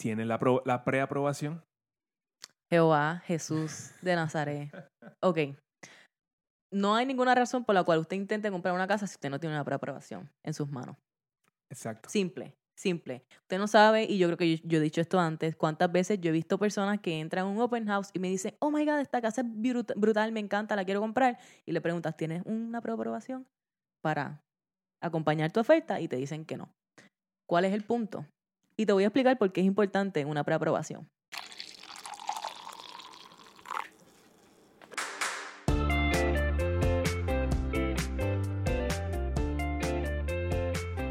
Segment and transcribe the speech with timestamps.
[0.00, 1.62] ¿Tienes la, la preaprobación?
[2.70, 4.70] Jehová, Jesús de Nazaret.
[5.22, 5.38] Ok.
[6.72, 9.38] No hay ninguna razón por la cual usted intente comprar una casa si usted no
[9.38, 10.96] tiene una preaprobación en sus manos.
[11.68, 12.08] Exacto.
[12.08, 13.24] Simple, simple.
[13.42, 16.20] Usted no sabe, y yo creo que yo, yo he dicho esto antes, cuántas veces
[16.20, 18.86] yo he visto personas que entran a un open house y me dicen, oh my
[18.86, 21.38] God, esta casa es brut- brutal, me encanta, la quiero comprar.
[21.66, 23.46] Y le preguntas, ¿tienes una preaprobación
[24.02, 24.40] para
[25.02, 26.00] acompañar tu oferta?
[26.00, 26.70] Y te dicen que no.
[27.46, 28.24] ¿Cuál es el punto?
[28.80, 31.06] Y te voy a explicar por qué es importante una preaprobación.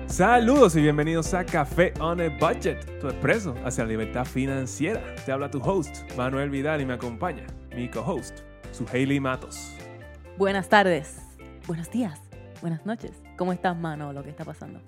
[0.07, 5.03] Saludos y bienvenidos a Café on a Budget, tu expreso hacia la libertad financiera.
[5.23, 8.39] Te habla tu host, Manuel Vidal, y me acompaña mi co-host,
[8.71, 9.75] su Hailey Matos.
[10.39, 11.21] Buenas tardes,
[11.67, 12.19] buenos días,
[12.61, 13.11] buenas noches.
[13.37, 14.11] ¿Cómo estás, mano?
[14.11, 14.81] Lo que está pasando.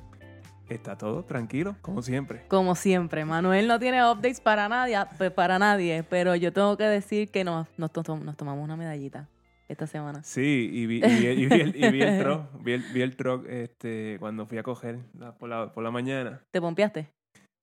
[0.73, 1.75] ¿Está todo tranquilo?
[1.81, 2.43] Como siempre.
[2.48, 6.85] Como siempre, Manuel no tiene updates para nadie, pe- para nadie, pero yo tengo que
[6.85, 9.28] decir que nos, nos, to- nos tomamos una medallita
[9.67, 10.23] esta semana.
[10.23, 13.16] Sí, y vi, y vi- y vi el, y vi el truck, vi el, el
[13.17, 16.41] truck, este, cuando fui a coger la- por, la, por la mañana.
[16.52, 17.09] ¿Te pompeaste?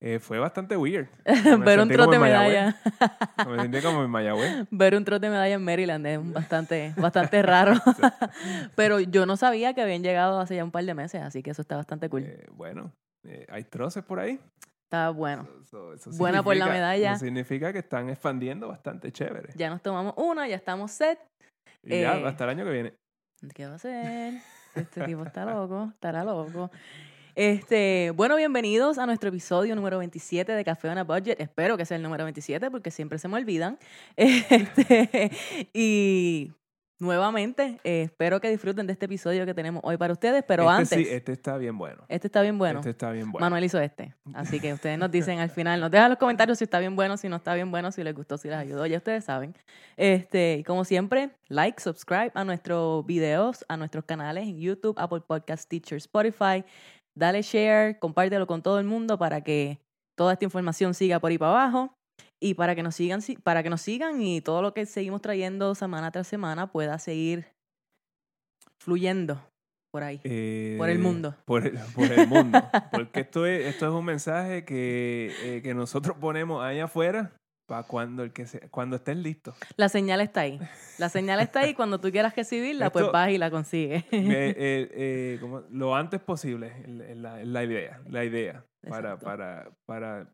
[0.01, 1.07] Eh, fue bastante weird.
[1.65, 2.77] Ver un trote de medalla.
[3.47, 4.65] Me sentí como en Mayagüez.
[4.71, 7.73] Ver un trote de medalla en Maryland es bastante, bastante raro.
[8.75, 11.51] pero yo no sabía que habían llegado hace ya un par de meses, así que
[11.51, 12.23] eso está bastante cool.
[12.23, 12.93] Eh, bueno,
[13.27, 14.39] eh, hay troces por ahí.
[14.85, 15.47] Está bueno.
[15.63, 17.11] Eso- eso- eso Buena por la medalla.
[17.13, 19.49] eso significa que están expandiendo bastante chévere.
[19.55, 21.19] Ya nos tomamos una, ya estamos set.
[21.83, 22.93] Y ya, hasta el año que viene.
[23.53, 24.33] ¿Qué va a hacer?
[24.75, 26.71] Este tipo está loco, estará loco.
[27.41, 31.39] Este, bueno, bienvenidos a nuestro episodio número 27 de Café on a Budget.
[31.39, 33.79] Espero que sea el número 27 porque siempre se me olvidan.
[34.17, 35.31] Este,
[35.73, 36.51] y
[36.99, 40.73] nuevamente, eh, espero que disfruten de este episodio que tenemos hoy para ustedes, pero este
[40.73, 42.03] antes, sí, este está bien bueno.
[42.09, 42.79] este está bien bueno.
[42.79, 43.45] Este está bien bueno.
[43.45, 44.13] Manuel hizo este.
[44.33, 46.97] Así que ustedes nos dicen al final, nos dejan en los comentarios si está bien
[46.97, 49.55] bueno, si no está bien bueno, si les gustó, si les ayudó, ya ustedes saben.
[49.95, 55.21] Este, y como siempre, like, subscribe a nuestros videos, a nuestros canales en YouTube, Apple
[55.25, 56.65] Podcast, Teacher, Spotify.
[57.15, 59.79] Dale share, compártelo con todo el mundo para que
[60.17, 61.93] toda esta información siga por ahí para abajo
[62.41, 65.21] y para que nos sigan, si- para que nos sigan y todo lo que seguimos
[65.21, 67.47] trayendo semana tras semana pueda seguir
[68.81, 69.41] fluyendo
[69.91, 70.17] por ahí.
[70.77, 71.35] por el Eh, mundo.
[71.45, 72.61] Por el, por el mundo.
[72.91, 77.31] Porque esto es, esto es un mensaje que, eh, que nosotros ponemos ahí afuera
[77.69, 79.55] para cuando, el que se, cuando estén listos.
[79.77, 80.59] La señal está ahí.
[80.97, 81.73] La señal está ahí.
[81.75, 84.03] Cuando tú quieras recibirla, pues Esto- vas y la consigues.
[84.05, 86.73] Eh, eh, eh, como lo antes posible
[87.09, 88.01] es la, la idea.
[88.09, 90.27] La idea para, para, para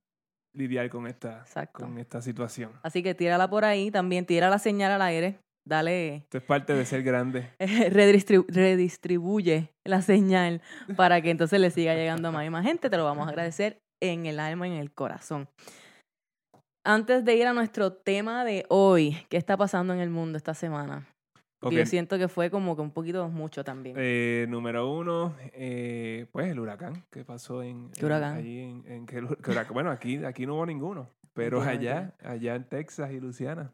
[0.56, 1.84] lidiar con esta, Exacto.
[1.84, 2.72] con esta situación.
[2.81, 3.91] Así que tírala por ahí.
[3.91, 5.40] También tira la señal al aire.
[5.68, 7.50] Dale, Esto es parte de ser grande.
[7.59, 10.62] redistribu- redistribuye la señal
[10.95, 12.90] para que entonces le siga llegando a más y más gente.
[12.90, 15.47] Te lo vamos a agradecer en el alma y en el corazón.
[16.88, 20.53] Antes de ir a nuestro tema de hoy, ¿qué está pasando en el mundo esta
[20.53, 21.07] semana?
[21.72, 23.96] Yo siento que fue como que un poquito mucho también.
[23.97, 28.38] eh, número uno, eh, pues el huracán que pasó en, ¿Qué en- huracán?
[28.38, 32.13] allí en, en que el- que huracán- bueno aquí aquí no hubo ninguno, pero allá
[32.24, 33.74] allá en Texas y Luisiana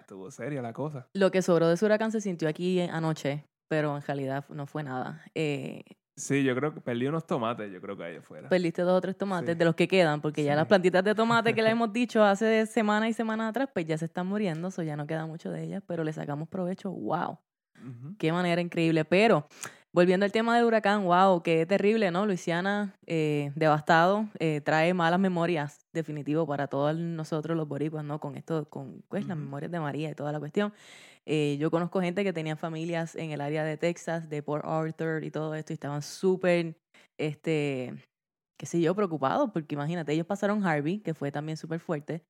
[0.00, 1.06] estuvo seria la cosa.
[1.12, 4.82] Lo que sobró de ese huracán se sintió aquí anoche, pero en realidad no fue
[4.82, 5.22] nada.
[5.34, 5.82] Eh,
[6.18, 8.48] Sí, yo creo que perdí unos tomates, yo creo que ahí afuera.
[8.48, 9.58] perdiste dos o tres tomates Sí.
[9.58, 12.66] de los que quedan, porque ya las plantitas de tomate que le hemos dicho hace
[12.66, 15.62] semanas y semanas atrás, pues ya se están muriendo, eso ya no queda mucho de
[15.64, 16.90] ellas, pero le sacamos provecho.
[16.90, 17.38] ¡Wow!
[18.18, 19.04] ¡Qué manera increíble!
[19.04, 19.46] Pero,
[19.92, 21.42] volviendo al tema del huracán, ¡wow!
[21.44, 22.26] ¡Qué terrible, ¿no?
[22.26, 28.18] Luisiana, eh, devastado, eh, trae malas memorias, definitivo, para todos nosotros los boricuas, ¿no?
[28.18, 30.72] Con esto, con pues, las memorias de María y toda la cuestión.
[31.30, 35.24] Eh, yo conozco gente que tenía familias en el área de Texas, de Port Arthur
[35.24, 36.78] y todo esto, y estaban súper,
[37.20, 37.92] este,
[38.58, 42.24] qué sé yo, preocupados, porque imagínate, ellos pasaron Harvey, que fue también súper fuerte,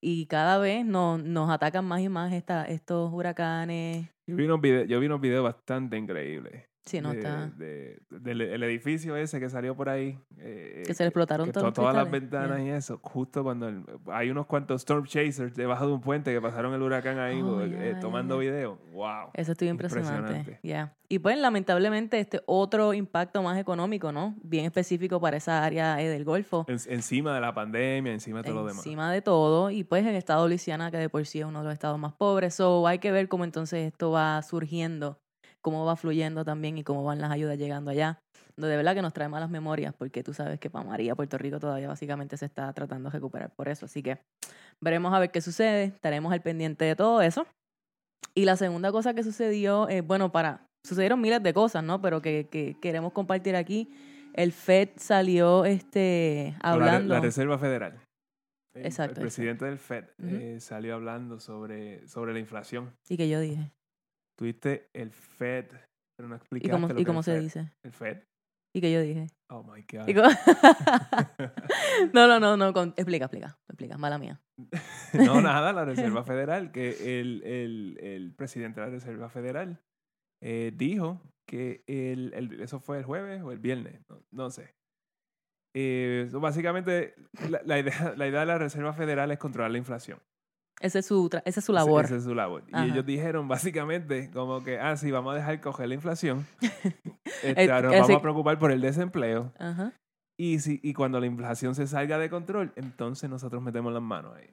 [0.00, 4.08] y cada vez nos, nos atacan más y más esta, estos huracanes.
[4.28, 6.68] Yo vi unos videos, yo vi unos videos bastante increíbles.
[6.86, 7.46] Sí, no de- está.
[7.48, 10.18] de- del el edificio ese que salió por ahí.
[10.38, 12.66] eh, Que se le explotaron todos todas las ventanas yeah.
[12.66, 12.98] y eso.
[13.02, 16.82] Justo cuando el- hay unos cuantos storm chasers debajo de un puente que pasaron el
[16.82, 18.52] huracán ahí Oh, eh, yeah, tomando yeah.
[18.52, 18.78] video.
[18.92, 19.30] ¡Wow!
[19.34, 20.16] Eso estuvo impresionante.
[20.38, 20.60] Impresionante.
[20.62, 24.34] ya Y pues lamentablemente este otro impacto más económico, ¿no?
[24.42, 26.64] Bien específico para esa área eh, del Golfo.
[26.68, 28.84] En- encima de la pandemia, encima de todo lo demás.
[28.86, 31.60] encima de todo y pues el estado de Luisiana que de por sí es uno
[31.60, 35.18] de los estados más pobres so hay que ver cómo entonces esto va surgiendo
[35.66, 38.20] cómo va fluyendo también y cómo van las ayudas llegando allá
[38.56, 41.38] no, de verdad que nos trae malas memorias porque tú sabes que para María Puerto
[41.38, 44.20] Rico todavía básicamente se está tratando de recuperar por eso así que
[44.80, 47.48] veremos a ver qué sucede estaremos al pendiente de todo eso
[48.32, 52.22] y la segunda cosa que sucedió eh, bueno para sucedieron miles de cosas no pero
[52.22, 53.90] que, que queremos compartir aquí
[54.34, 58.00] el Fed salió este la hablando La, Reserva Federal.
[58.76, 62.94] el, Exacto, el presidente del Fed eh, salió hablando sobre, sobre la inflación.
[63.08, 63.72] Y que yo dije.
[64.38, 65.66] Tuviste el Fed,
[66.16, 67.72] pero no ¿Y explicaste cómo, lo y que es cómo se dice?
[67.84, 68.22] ¿El Fed?
[68.74, 69.28] Y que yo dije.
[69.50, 70.06] Oh my God.
[70.08, 70.28] Y cómo-
[72.12, 72.72] no, no, no, no.
[72.72, 73.58] con- Explica, explica.
[73.70, 73.96] Explica.
[73.96, 74.40] Mala mía.
[75.14, 79.80] no, nada, la Reserva Federal, que el, el, el presidente de la Reserva Federal
[80.42, 84.74] eh, dijo que el, el- eso fue el jueves o el viernes, no, no sé.
[85.74, 87.14] Eh, básicamente,
[87.50, 90.18] la, la idea, la idea de la Reserva Federal es controlar la inflación.
[90.80, 92.04] Ese es su, esa es su Ese- labor.
[92.04, 92.62] Esa es su labor.
[92.68, 96.46] Y ellos dijeron básicamente como que, ah, sí, vamos a dejar coger la inflación.
[97.42, 99.52] Este, El- ahora nos vamos a preocupar por el desempleo.
[99.58, 99.92] Ajá.
[100.38, 104.34] Y, si, y cuando la inflación se salga de control, entonces nosotros metemos las manos
[104.36, 104.50] ahí.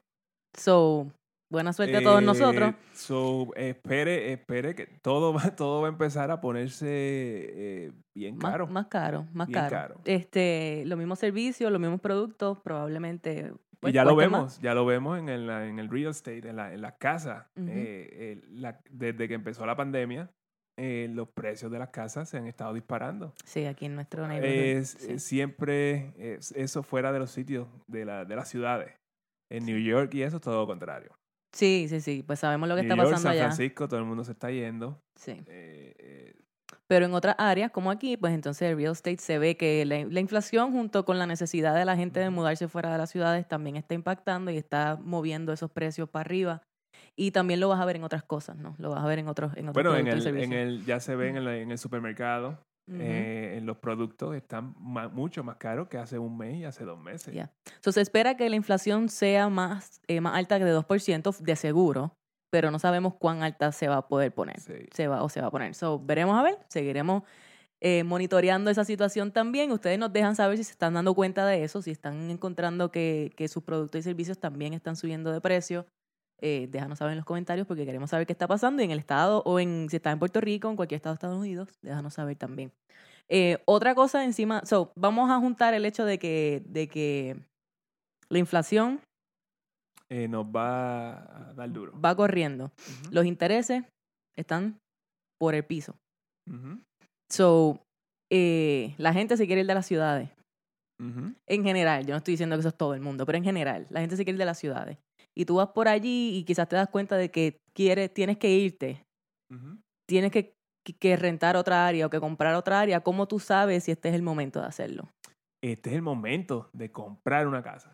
[0.58, 1.12] So,
[1.52, 2.74] buena suerte a todos Eh, nosotros.
[2.94, 8.68] So, espere, espere que todo va, todo va a empezar a ponerse eh, bien caro.
[8.68, 9.70] Más caro, más Bien caro.
[9.70, 10.02] caro.
[10.06, 13.54] Este, los mismos servicios, los mismos productos, probablemente.
[13.90, 14.62] Y pues, ya lo vemos, más.
[14.62, 17.46] ya lo vemos en el, en el real estate, en, la, en las casas.
[17.58, 17.68] Ujú.
[17.70, 20.30] Eh, eh, la- desde que empezó la pandemia,
[20.80, 23.34] eh, los precios de las casas se han estado disparando.
[23.46, 24.84] Sí, aquí en nuestro neighborhood.
[24.86, 25.12] Sí.
[25.14, 28.96] es siempre es- eso fuera de los sitios de, la, de las ciudades.
[29.52, 31.12] En New York y eso es todo lo contrario.
[31.56, 32.24] sí, sí, sí.
[32.26, 33.44] Pues sabemos lo que New está York, pasando San allá.
[33.54, 35.00] Francisco, todo el mundo se está yendo.
[35.16, 35.44] Sí.
[35.48, 36.34] Eh, eh,
[36.94, 40.06] Pero en otras áreas, como aquí, pues entonces el real estate se ve que la,
[40.06, 43.48] la inflación junto con la necesidad de la gente de mudarse fuera de las ciudades
[43.48, 46.62] también está impactando y está moviendo esos precios para arriba.
[47.16, 48.76] Y también lo vas a ver en otras cosas, ¿no?
[48.78, 51.16] Lo vas a ver en otros, en otros bueno, en el, en el, ya se
[51.16, 53.00] ve en el, en el supermercado, Ujú.
[53.02, 56.84] eh, en los productos están ma- mucho más caros que hace un mes y hace
[56.86, 57.34] dos meses.
[57.34, 57.52] Ya.
[57.82, 61.56] So, se espera que la inflación sea más, eh, más alta que de 2% de
[61.56, 62.14] seguro,
[62.54, 64.60] pero no sabemos cuán alta se va a poder poner.
[64.60, 64.74] Sí.
[64.94, 65.74] Se va o se va a poner.
[65.74, 67.24] So, veremos a ver, seguiremos
[67.82, 69.72] eh, monitoreando esa situación también.
[69.72, 73.34] Ustedes nos dejan saber si se están dando cuenta de eso, si están encontrando que,
[73.36, 75.88] que sus productos y servicios también están subiendo de precio.
[76.42, 79.00] Eh, déjanos saber en los comentarios porque queremos saber qué está pasando y en el
[79.00, 82.14] estado o en si está en Puerto Rico, en cualquier estado de Estados Unidos, déjanos
[82.14, 82.72] saber también.
[83.30, 87.36] Eh, otra cosa encima, so, vamos a juntar el hecho de que, de que
[88.30, 89.02] la inflación
[90.12, 92.00] Eh, nos va a dar duro.
[92.00, 92.72] va corriendo.
[93.12, 93.84] Los intereses
[94.38, 94.78] están
[95.40, 95.96] por el piso.
[97.32, 97.82] So,
[98.32, 100.30] eh, la gente se quiere ir de las ciudades.
[101.48, 103.88] En general, yo no estoy diciendo que eso es todo el mundo, pero en general,
[103.90, 104.98] la gente se quiere ir de las ciudades.
[105.36, 108.50] Y tú vas por allí y quizás te das cuenta de que quieres, tienes que
[108.56, 109.04] irte,
[110.08, 110.54] tienes que-
[111.00, 113.02] que rentar otra área o que comprar otra área.
[113.02, 115.10] ¿Cómo tú sabes si este es el momento de hacerlo?
[115.62, 117.94] Este es el momento de comprar una casa.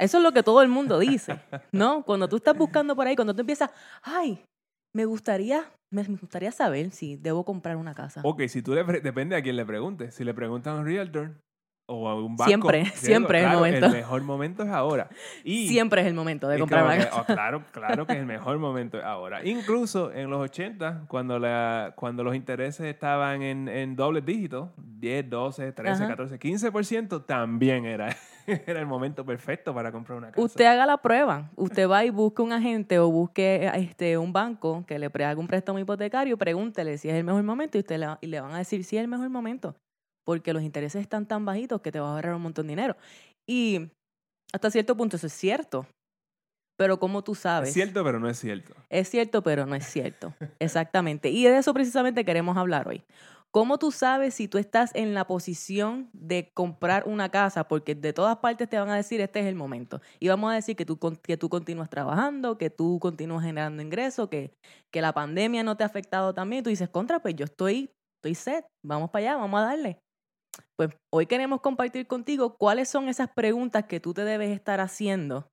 [0.00, 1.38] Eso es lo que todo el mundo dice,
[1.72, 2.02] ¿no?
[2.04, 3.70] Cuando tú estás buscando por ahí, cuando tú empiezas,
[4.02, 4.42] ay,
[4.94, 8.22] me gustaría, me gustaría saber si debo comprar una casa.
[8.24, 10.14] Ok, si tú le depende a quién le preguntes.
[10.14, 11.36] Si le preguntan a un realtor
[11.90, 12.48] o a un banco.
[12.48, 13.86] Siempre, siempre es el momento.
[13.86, 15.08] El mejor momento es ahora.
[15.42, 17.20] Y Siempre es el momento de comprar una que, casa.
[17.20, 19.44] oh, claro, claro que es el mejor momento es ahora.
[19.44, 25.28] Incluso en los 80, cuando, la, cuando los intereses estaban en, en dobles dígitos, 10,
[25.28, 26.08] 12, 13, Ajá.
[26.08, 28.16] 14, 15%, también era,
[28.46, 30.40] era el momento perfecto para comprar una casa.
[30.40, 31.50] Usted haga la prueba.
[31.56, 35.48] Usted va y busque un agente o busque este, un banco que le haga un
[35.48, 38.58] préstamo hipotecario, pregúntele si es el mejor momento y, usted le, y le van a
[38.58, 39.74] decir si es el mejor momento.
[40.24, 42.96] Porque los intereses están tan bajitos que te va a ahorrar un montón de dinero.
[43.48, 43.90] Y
[44.52, 45.86] hasta cierto punto eso es cierto.
[46.76, 47.68] Pero como tú sabes.
[47.68, 48.74] Es cierto, pero no es cierto.
[48.88, 50.34] Es cierto, pero no es cierto.
[50.58, 51.28] Exactamente.
[51.28, 53.04] Y de eso precisamente queremos hablar hoy.
[53.52, 57.66] ¿Cómo tú sabes si tú estás en la posición de comprar una casa?
[57.66, 60.00] Porque de todas partes te van a decir, este es el momento.
[60.20, 64.28] Y vamos a decir que tú, que tú continúas trabajando, que tú continúas generando ingresos,
[64.28, 64.54] que,
[64.92, 66.60] que la pandemia no te ha afectado también.
[66.60, 69.98] Y tú dices, contra, pues yo estoy, estoy set, vamos para allá, vamos a darle.
[70.76, 75.48] Pues hoy queremos compartir contigo cuáles son esas preguntas que tú te debes estar haciendo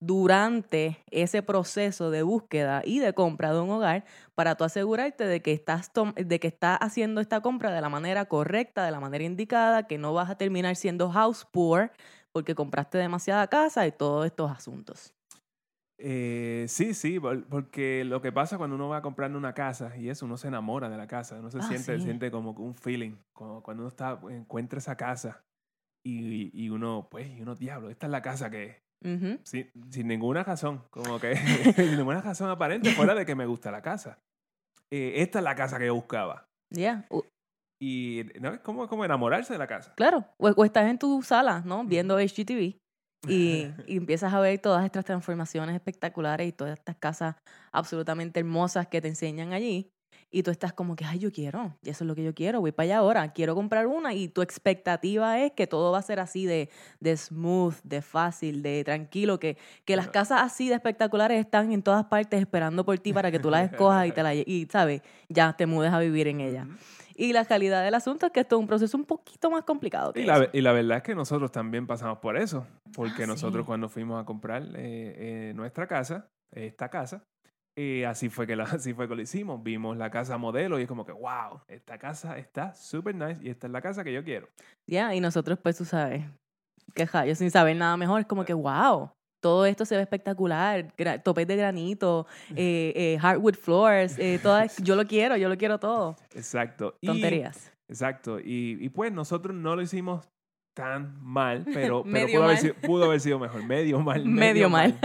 [0.00, 5.42] durante ese proceso de búsqueda y de compra de un hogar para tú asegurarte de
[5.42, 9.24] que estás de que estás haciendo esta compra de la manera correcta, de la manera
[9.24, 11.92] indicada, que no vas a terminar siendo house poor
[12.32, 15.13] porque compraste demasiada casa y todos estos asuntos.
[16.06, 20.10] Eh, sí, sí, por- porque lo que pasa cuando uno va comprando una casa y
[20.10, 22.04] eso, uno se enamora de la casa, uno se Ah, siente, sí.
[22.04, 25.42] siente como un feeling, como cuando uno está, encuentra esa casa
[26.04, 28.76] y, y uno, pues, y uno, diablo, esta es la casa que es.
[29.44, 31.34] Sin, sin ninguna razón, como que
[31.76, 34.18] sin ninguna razón aparente, fuera de que me gusta la casa.
[34.90, 36.44] Eh, esta es la casa que yo buscaba.
[36.70, 37.22] Ya, u-
[37.80, 39.94] Y no es como, como enamorarse de la casa.
[39.96, 40.26] claro.
[40.36, 41.82] O, o estás en tu sala, ¿no?
[41.84, 42.78] Viendo HGTV
[43.28, 47.36] y, y empiezas a ver todas estas transformaciones espectaculares y todas estas casas
[47.72, 49.90] absolutamente hermosas que te enseñan allí.
[50.30, 52.60] y tú estás como que, ay, yo quiero, y eso es lo que yo quiero,
[52.60, 56.02] voy para allá ahora, quiero comprar una y tu expectativa es que todo va a
[56.02, 60.74] ser así de, de smooth, de fácil, de tranquilo, que, que las casas así de
[60.74, 64.22] espectaculares están en todas partes esperando por ti para que tú las escojas y, te
[64.24, 65.02] la, y ¿sabes?
[65.28, 66.66] Ya te mudes a vivir en ella.
[67.16, 70.12] Y la calidad del asunto es que esto es un proceso un poquito más complicado.
[70.12, 73.26] Que y, la, y la verdad es que nosotros también pasamos por eso, porque Ah,
[73.28, 73.66] nosotros sí.
[73.66, 77.24] cuando fuimos a comprar eh, eh, nuestra casa, esta casa,
[77.76, 79.62] y así fue, que la, así fue que lo hicimos.
[79.62, 83.50] Vimos la casa modelo y es como que, wow, esta casa está súper nice y
[83.50, 84.48] esta es la casa que yo quiero.
[84.86, 86.24] Ya, y nosotros, pues, tú sabes,
[86.94, 89.10] que yo sin saber nada mejor, es como que, wow,
[89.44, 94.96] todo esto se ve espectacular, topes de granito, eh, eh, hardwood floors, eh, todas, yo
[94.96, 96.16] lo quiero, yo lo quiero todo.
[96.34, 96.96] Exacto.
[97.02, 97.70] Y- Tonterías.
[97.86, 98.40] Exacto.
[98.40, 100.26] Y, y pues nosotros no lo hicimos
[100.72, 103.62] tan mal, pero, pudo, haber sido, pudo haber sido mejor.
[103.64, 104.24] Medio mal.
[104.24, 104.98] Medio mal.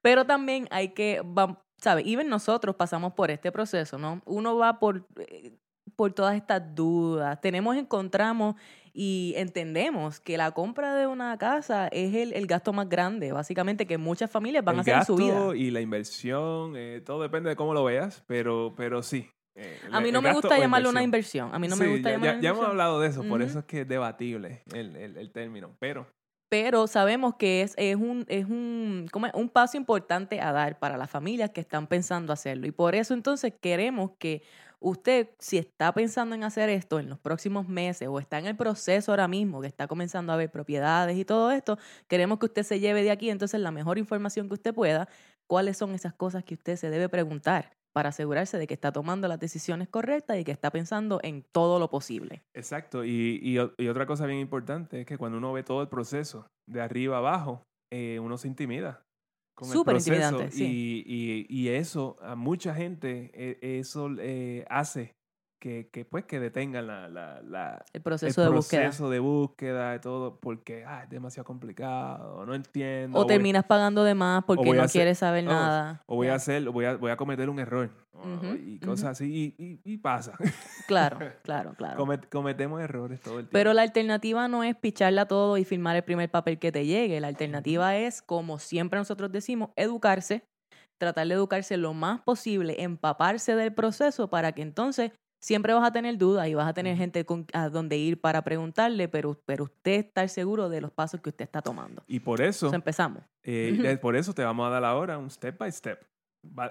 [0.00, 1.20] Pero también hay que,
[1.78, 2.06] ¿sabes?
[2.06, 4.22] Even nosotros pasamos por este proceso, ¿no?
[4.24, 5.04] Uno va por,
[5.96, 7.40] por todas estas dudas.
[7.40, 8.54] Tenemos, encontramos
[8.92, 13.86] y entendemos que la compra de una casa es el, el gasto más grande, básicamente,
[13.86, 15.34] que muchas familias van el a hacer en su vida.
[15.34, 19.28] gasto y la inversión, eh, todo depende de cómo lo veas, pero, pero sí.
[19.54, 21.50] eh, A mí no me gasto gusta llamarlo una inversión.
[21.54, 23.60] A mí no me gusta ya, llamarlo ya- ya hemos hablado de eso, por eso
[23.60, 25.74] es que es debatible el, el, el término.
[25.78, 26.06] Pero
[26.48, 29.32] pero sabemos que es, es, un, es un, ¿cómo es?
[29.32, 32.66] un paso importante a dar para las familias que están pensando hacerlo.
[32.66, 34.42] Y por eso entonces queremos que
[34.82, 38.56] usted, si está pensando en hacer esto en los próximos meses o está en el
[38.56, 42.62] proceso ahora mismo, que está comenzando a ver propiedades y todo esto, queremos que usted
[42.62, 45.08] se lleve de aquí entonces la mejor información que usted pueda,
[45.46, 49.28] cuáles son esas cosas que usted se debe preguntar para asegurarse de que está tomando
[49.28, 52.42] las decisiones correctas y que está pensando en todo lo posible.
[52.54, 56.46] Exacto, y, y otra cosa bien importante es que cuando uno ve todo el proceso
[56.66, 57.62] de arriba abajo,
[57.92, 59.02] eh, uno se intimida.
[59.62, 60.64] Con el Súper proceso, intimidante, sí.
[61.06, 65.14] Y, y- y eso a mucha gente, eh, eso eh, hace
[65.62, 68.80] que, que, pues que detengan la, la, la- El el proceso de búsqueda.
[68.82, 73.16] proceso de búsqueda y todo porque ah, es demasiado complicado, no entiendo.
[73.16, 76.02] O terminas pagando de más porque no hacer- quieres saber nada.
[76.06, 77.90] o voy a hacer, voy a, voy a cometer un error
[78.66, 80.32] y cosas así y, y- y pasa.
[80.88, 81.96] Claro, claro, claro.
[81.96, 83.52] Comet- cometemos errores todo el tiempo.
[83.52, 87.20] Pero la alternativa no es picharla todo y firmar el primer papel que te llegue.
[87.20, 90.42] La alternativa es, como siempre nosotros decimos, educarse,
[91.00, 95.12] tratar de educarse lo más posible, empaparse del proceso para que entonces
[95.42, 98.42] siempre vas a tener dudas y vas a tener gente con, a donde ir para
[98.42, 102.02] preguntarle, pero, pero usted estar seguro de los pasos que usted está tomando.
[102.06, 103.22] y por eso Entonces empezamos.
[103.44, 106.00] Eh, eh, por eso te vamos a dar ahora un step by step.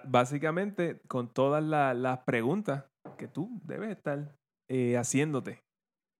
[0.05, 2.85] Básicamente, con todas la- las preguntas
[3.17, 4.35] que tú debes estar
[4.69, 5.59] eh, haciéndote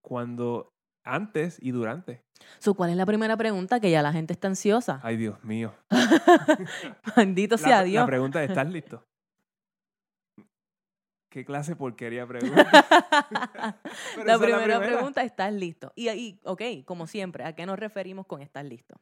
[0.04, 0.70] cuando
[1.06, 2.22] antes y durante.
[2.60, 3.80] So, ¿Cuál es la primera pregunta?
[3.80, 5.00] Que ya la gente está ansiosa.
[5.04, 5.74] Ay, Dios mío.
[7.16, 8.06] Bendito La, sea la Dios.
[8.06, 9.04] pregunta es, ¿estás listo?
[11.32, 12.54] ¿Qué clase de porquería pregunta?
[14.18, 15.94] La esa es primera pregunta, ¿estás listo?
[15.96, 19.00] Y ahí, ok, como siempre, ¿a qué nos referimos con estar listo?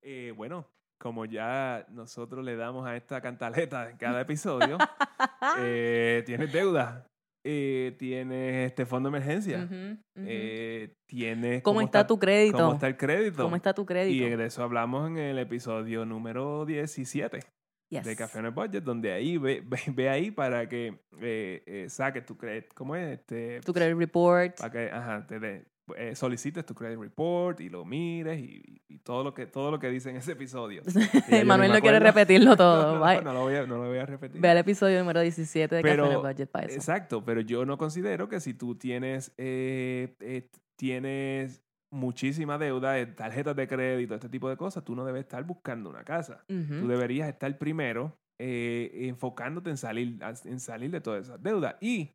[0.00, 4.78] Eh, bueno, como ya nosotros le damos a esta cantaleta en cada episodio,
[5.58, 7.08] eh, tienes deuda,
[7.44, 9.68] eh, tienes este fondo de emergencia,
[10.14, 12.58] eh, tienes ¿Cómo, está, tu crédito?
[12.58, 13.42] cómo está el crédito.
[13.42, 14.36] ¿Cómo está tu y crédito?
[14.36, 17.40] de eso hablamos en el episodio número 17
[17.88, 18.04] Yes.
[18.04, 21.86] de Café en el Budget, donde ahí ve, ve, ve ahí para que eh, eh,
[21.88, 23.18] saques tu crédito, ¿cómo es?
[23.20, 24.58] Este, Tu credit report.
[24.58, 25.66] para que ajá, te dé-
[25.96, 29.78] eh, solicites tu credit report y lo mires y, y todo lo que todo lo
[29.78, 30.82] que dice en ese episodio.
[31.46, 32.98] Manuel no quiere repetirlo todo.
[32.98, 34.40] No, no, lo voy a, no lo voy a repetir.
[34.40, 36.74] Ve al episodio número 17 de Café en el Pero, Budget para eso.
[36.74, 43.06] Exacto, pero yo no considero que si tú tienes, eh, eh, tienes muchísima deuda, de
[43.06, 46.44] tarjetas de crédito, este tipo de cosas, tú no debes estar buscando una casa.
[46.46, 51.76] Tú deberías estar primero eh, enfocándote en salir, en salir de todas esas deudas.
[51.80, 52.12] Y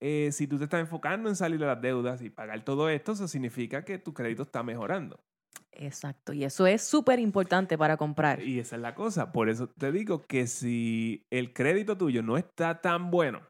[0.00, 3.12] eh, si tú te estás enfocando en salir de las deudas y pagar todo esto,
[3.12, 5.18] eso significa que tu crédito está mejorando.
[5.72, 6.32] Exacto.
[6.32, 8.42] Y eso es súper importante para comprar.
[8.42, 9.32] Y esa es la cosa.
[9.32, 13.40] Por eso te digo que si el crédito tuyo no está tan bueno,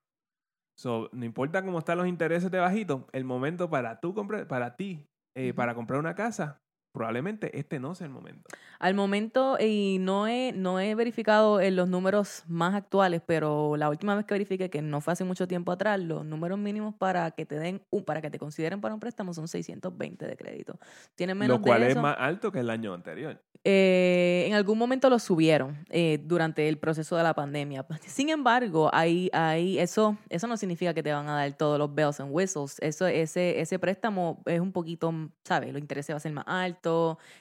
[0.78, 4.76] so, no importa cómo están los intereses de bajito, el momento para, tú comprar, para
[4.76, 5.06] ti,
[5.38, 6.60] eh, para comprar una casa,
[6.98, 8.48] probablemente este no sea el momento.
[8.78, 13.88] Al momento, y no he, no he verificado en los números más actuales, pero la
[13.88, 17.30] última vez que verifiqué, que no fue hace mucho tiempo atrás, los números mínimos para
[17.30, 20.78] que te den, un, para que te consideren para un préstamo son 620 de crédito.
[21.14, 22.02] Tienen menos Lo cual de es eso.
[22.02, 23.40] más alto que el año anterior.
[23.64, 27.84] Eh, en algún momento lo subieron eh, durante el proceso de la pandemia.
[28.06, 31.92] Sin embargo, ahí, ahí, eso, eso no significa que te van a dar todos los
[31.94, 32.76] bells and whistles.
[32.80, 35.12] Eso, ese, ese préstamo es un poquito,
[35.44, 35.72] ¿sabes?
[35.72, 36.87] Los intereses va a ser más alto,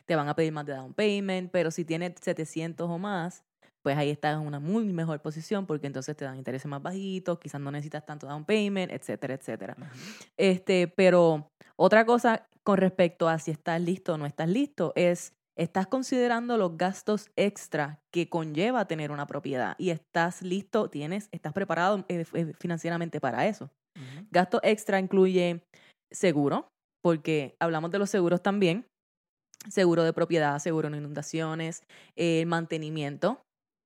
[0.06, 3.44] te van a pedir más de down payment, pero si tienes 700 o más,
[3.82, 7.40] pues ahí estás en una muy mejor posición porque entonces te dan intereses más bajitos,
[7.40, 9.78] quizás no necesitas tanto down payment, etcétera, etcétera.
[10.36, 15.34] Este, pero otra cosa con respecto a si estás listo o no estás listo es
[15.58, 21.54] estás considerando los gastos extra que conlleva tener una propiedad y estás listo, tienes, estás
[21.54, 23.72] preparado eh, eh, financieramente para eso.
[24.30, 25.64] Gasto extra incluye
[26.12, 26.70] seguro,
[27.02, 28.86] porque hablamos de los seguros también,
[29.70, 31.84] seguro de propiedad, seguro en inundaciones,
[32.16, 33.42] el mantenimiento,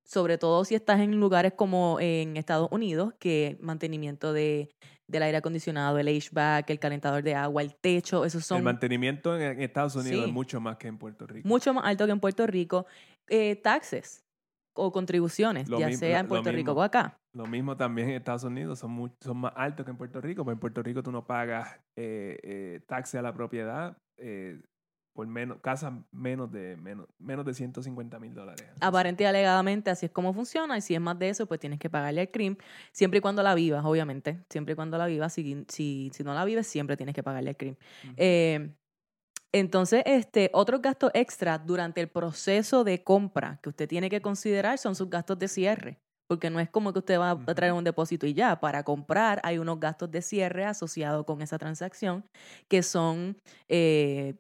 [0.06, 4.70] sobre todo si estás en lugares como en Estados Unidos, que mantenimiento de,
[5.08, 8.58] del aire acondicionado, el HVAC, el calentador de agua, el techo, esos son...
[8.58, 11.48] El mantenimiento en Estados Unidos es mucho más que en Puerto Rico.
[11.48, 12.86] Mucho más alto que en Puerto Rico.
[13.28, 14.24] Eh, taxes
[14.74, 17.18] o contribuciones, ya sea en Puerto Rico o acá.
[17.34, 20.54] Lo mismo también en Estados Unidos, son, son más altos que en Puerto Rico, pero
[20.54, 24.62] en Puerto Rico tú no pagas eh, eh, taxes a la propiedad, eh,
[25.14, 28.66] por menos, casas menos de, menos, menos de 150 mil dólares.
[28.80, 31.80] Aparente y alegadamente así es como funciona y si es más de eso, pues tienes
[31.80, 32.56] que pagarle al CRIM,
[32.92, 36.34] siempre y cuando la vivas, obviamente, siempre y cuando la vivas, si, si, si no
[36.34, 37.76] la vives, siempre tienes que pagarle al CRIM.
[38.18, 38.74] eh,
[39.54, 44.78] entonces, este, otros gastos extra durante el proceso de compra que usted tiene que considerar
[44.78, 46.00] son sus gastos de cierre
[46.32, 48.58] porque no es como que usted va a traer un depósito y ya.
[48.62, 52.24] Para comprar hay unos gastos de cierre asociados con esa transacción
[52.70, 53.36] que son,
[53.68, 54.36] eh,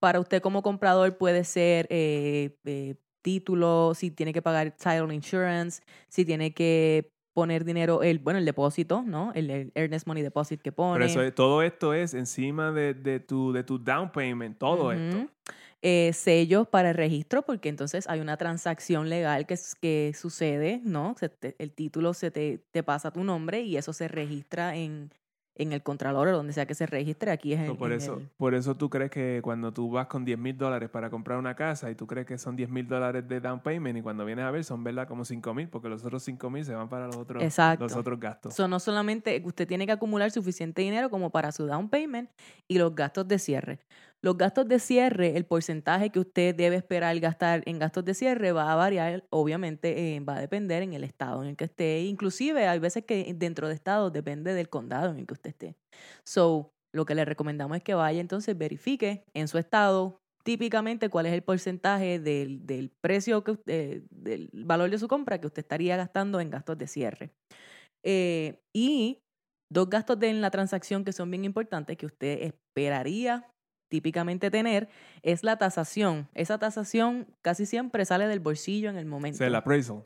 [0.00, 5.84] para usted como comprador puede ser eh, eh, título, si tiene que pagar title insurance,
[6.08, 9.30] si tiene que poner dinero, el, bueno, el depósito, ¿no?
[9.36, 11.06] El, earnest money deposit que pone.
[11.06, 15.30] Pero eso, todo esto es encima de, de, tu, de tu down payment, todo esto
[15.82, 21.14] eh, sellos para el registro, porque entonces hay una transacción legal que, que sucede, ¿no?
[21.58, 25.10] el título se te, te, pasa tu nombre y eso se registra en,
[25.56, 27.30] en el Contralor o donde sea que se registre.
[27.30, 30.56] Aquí es por eso Por eso tú crees que cuando tú vas con 10 mil
[30.56, 33.60] dólares para comprar una casa y tú crees que son 10 mil dólares de down
[33.60, 35.08] payment y cuando vienes a ver son, ¿verdad?
[35.08, 37.42] Como 5 mil, porque los otros 5 mil se van para los otros,
[37.78, 38.54] los otros gastos.
[38.54, 42.30] So, no solamente usted tiene que acumular suficiente dinero como para su down payment
[42.68, 43.80] y los gastos de cierre.
[44.26, 48.50] Los gastos de cierre, el porcentaje que usted debe esperar gastar en gastos de cierre
[48.50, 52.00] va a variar, obviamente eh, va a depender en el estado en el que esté.
[52.00, 55.76] Inclusive hay veces que dentro de estados depende del condado en el que usted esté.
[56.24, 61.26] So, lo que le recomendamos es que vaya entonces verifique en su estado típicamente cuál
[61.26, 65.62] es el porcentaje del, del precio, que usted, del valor de su compra que usted
[65.62, 67.30] estaría gastando en gastos de cierre.
[68.04, 69.20] Eh, y
[69.70, 73.46] dos gastos de en la transacción que son bien importantes que usted esperaría
[73.88, 74.88] típicamente tener
[75.22, 76.28] es la tasación.
[76.34, 79.44] Esa tasación casi siempre sale del bolsillo en el momento.
[79.44, 80.04] el appraisal.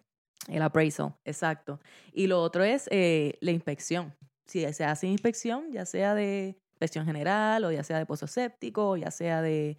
[0.49, 1.81] El appraisal, exacto.
[2.13, 4.15] Y lo otro es eh, la inspección.
[4.49, 8.91] Si se hace inspección, ya sea de inspección general o ya sea de pozo séptico,
[8.91, 9.77] o ya sea de,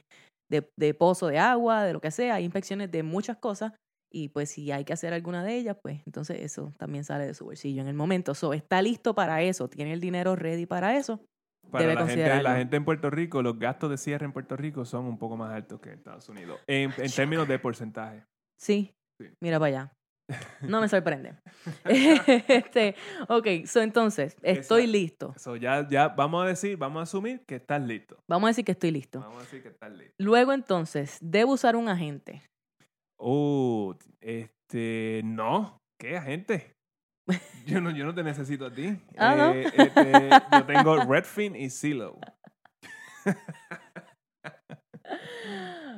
[0.49, 3.73] de, pozo de agua, de lo que sea, hay inspecciones de muchas cosas
[4.13, 7.33] y pues si hay que hacer alguna de ellas, pues entonces eso también sale de
[7.33, 8.35] su bolsillo en el momento.
[8.35, 11.21] So, está listo para eso, tiene el dinero ready para eso.
[11.69, 14.83] Para la gente, la gente en Puerto Rico, los gastos de cierre en Puerto Rico
[14.83, 18.25] son un poco más altos que en Estados Unidos, en, en términos de porcentaje.
[18.57, 18.93] Sí.
[19.39, 19.93] Mira para allá.
[20.61, 21.35] No me sorprende.
[21.85, 22.95] este,
[23.27, 25.33] ok, so entonces, estoy listo.
[25.37, 28.17] So ya, ya vamos a decir, vamos a asumir que estás listo.
[28.29, 29.19] Vamos a decir que estoy listo.
[29.19, 30.13] Vamos a decir que estás listo.
[30.17, 32.43] Luego entonces, ¿debo usar un agente?
[33.19, 35.77] Oh, este, no.
[35.99, 36.73] ¿Qué agente?
[37.65, 38.99] Yo no, yo no te necesito a ti.
[39.17, 42.19] Ah, eh, este, yo tengo Redfin y Zillow.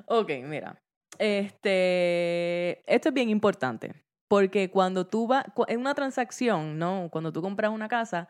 [0.05, 0.77] ok, mira.
[1.17, 3.93] Este, esto es bien importante.
[4.27, 7.07] Porque cuando tú vas, en una transacción, ¿no?
[7.11, 8.29] Cuando tú compras una casa,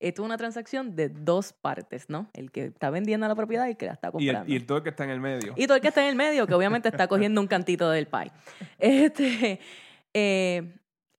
[0.00, 2.28] esto es una transacción de dos partes, ¿no?
[2.34, 4.50] El que está vendiendo la propiedad y el que la está comprando.
[4.50, 5.54] Y, el, todo el que está en el medio.
[5.56, 8.06] Y todo el que está en el medio, que obviamente está cogiendo un cantito del
[8.06, 8.32] pie.
[8.78, 9.60] Este,
[10.12, 10.74] eh,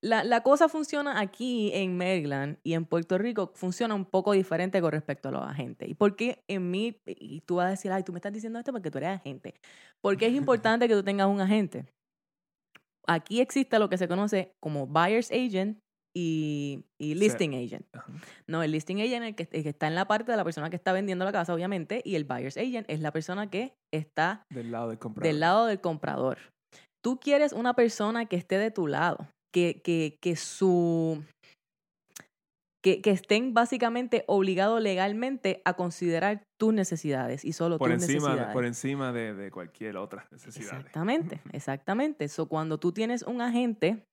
[0.06, 4.80] la, la, cosa funciona aquí en Maryland y en Puerto Rico funciona un poco diferente
[4.80, 5.90] con respecto a los agentes.
[5.90, 8.60] ¿Y por qué en mí, y tú vas a decir, ay, tú me estás diciendo
[8.60, 9.56] esto porque tú eres agente?
[10.02, 11.88] ¿Por qué es importante que tú tengas un agente?
[13.08, 15.80] Aquí existe lo que se conoce como buyer's agent
[16.16, 17.88] y, y listing agent.
[18.48, 20.44] No, el listing agent es el que, el que, está en la parte de la
[20.44, 23.74] persona que está vendiendo la casa, obviamente, y el buyer's agent es la persona que
[23.92, 25.28] está del lado del comprador.
[25.28, 26.38] Del lado del comprador.
[27.04, 31.24] Tú quieres una persona que esté de tu lado que, que, que su
[32.84, 38.28] que, que, estén básicamente obligados legalmente a considerar tus necesidades y solo por tus encima,
[38.28, 38.54] necesidades.
[38.54, 40.76] Por encima de, de, cualquier otra necesidad.
[40.76, 42.28] Exactamente, exactamente.
[42.28, 44.04] So, cuando tú tienes un agente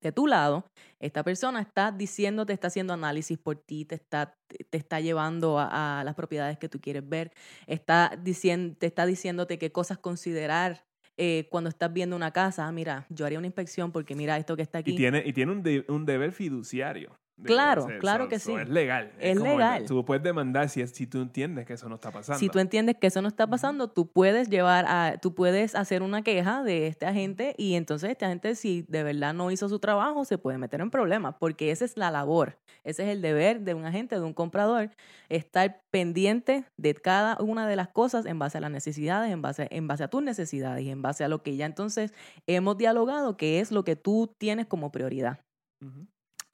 [0.00, 0.64] de tu lado,
[1.00, 4.34] esta persona está diciéndote, está haciendo análisis por ti, te está,
[4.70, 7.32] te está llevando a, a las propiedades que tú quieres ver,
[7.66, 10.84] está diciendo, te está diciéndote qué cosas considerar
[11.16, 14.56] eh, cuando estás viendo una casa, ah, mira, yo haría una inspección porque mira esto
[14.56, 14.92] que está aquí.
[14.92, 17.18] Y tiene, y tiene un, de- un deber fiduciario.
[17.42, 18.52] Claro, hacer claro que sí.
[18.52, 19.12] Es legal.
[19.18, 19.84] Es el- legal.
[19.86, 22.38] Tú puedes demandar si, si tú entiendes que eso no está pasando.
[22.38, 26.02] Si tú entiendes que eso no está pasando, tú puedes llevar a, tú puedes hacer
[26.02, 29.80] una queja de este agente y entonces este agente si de verdad no hizo su
[29.80, 33.60] trabajo se puede meter en problemas porque esa es la labor, ese es el deber
[33.62, 34.90] de un agente, de un comprador,
[35.28, 39.66] estar pendiente de cada una de las cosas en base a las necesidades, en base,
[39.70, 42.12] en base a tus necesidades y en base a lo que ya entonces
[42.46, 45.40] hemos dialogado, que es lo que tú tienes como prioridad.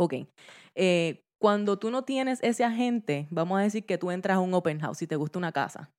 [0.01, 0.15] Ok.
[0.77, 4.55] Eh, cuando tú no tienes ese agente, vamos a decir que tú entras a un
[4.55, 5.91] open house y te gusta una casa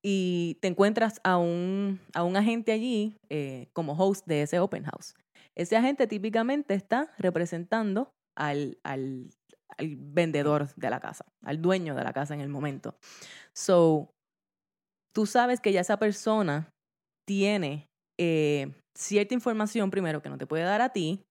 [0.00, 4.84] y te encuentras a un, a un agente allí eh, como host de ese open
[4.84, 5.14] house.
[5.56, 9.30] Ese agente típicamente está representando al, al,
[9.76, 12.94] al vendedor de la casa, al dueño de la casa en el momento.
[13.56, 14.10] So,
[15.12, 16.70] tú sabes que ya esa persona
[17.26, 17.88] tiene
[18.20, 21.24] eh, cierta información primero que no te puede dar a ti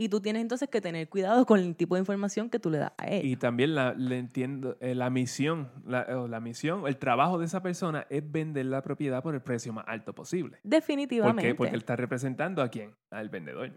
[0.00, 2.78] y tú tienes entonces que tener cuidado con el tipo de información que tú le
[2.78, 3.26] das a él.
[3.26, 8.06] Y también la, le entiendo, eh, la misión, la, misión, el trabajo de esa persona
[8.08, 10.58] es vender la propiedad por el precio más alto posible.
[10.62, 11.42] ¿Por Definitivamente.
[11.42, 11.54] qué?
[11.56, 12.94] Porque él está representando a quién?
[13.10, 13.72] Al vendedor.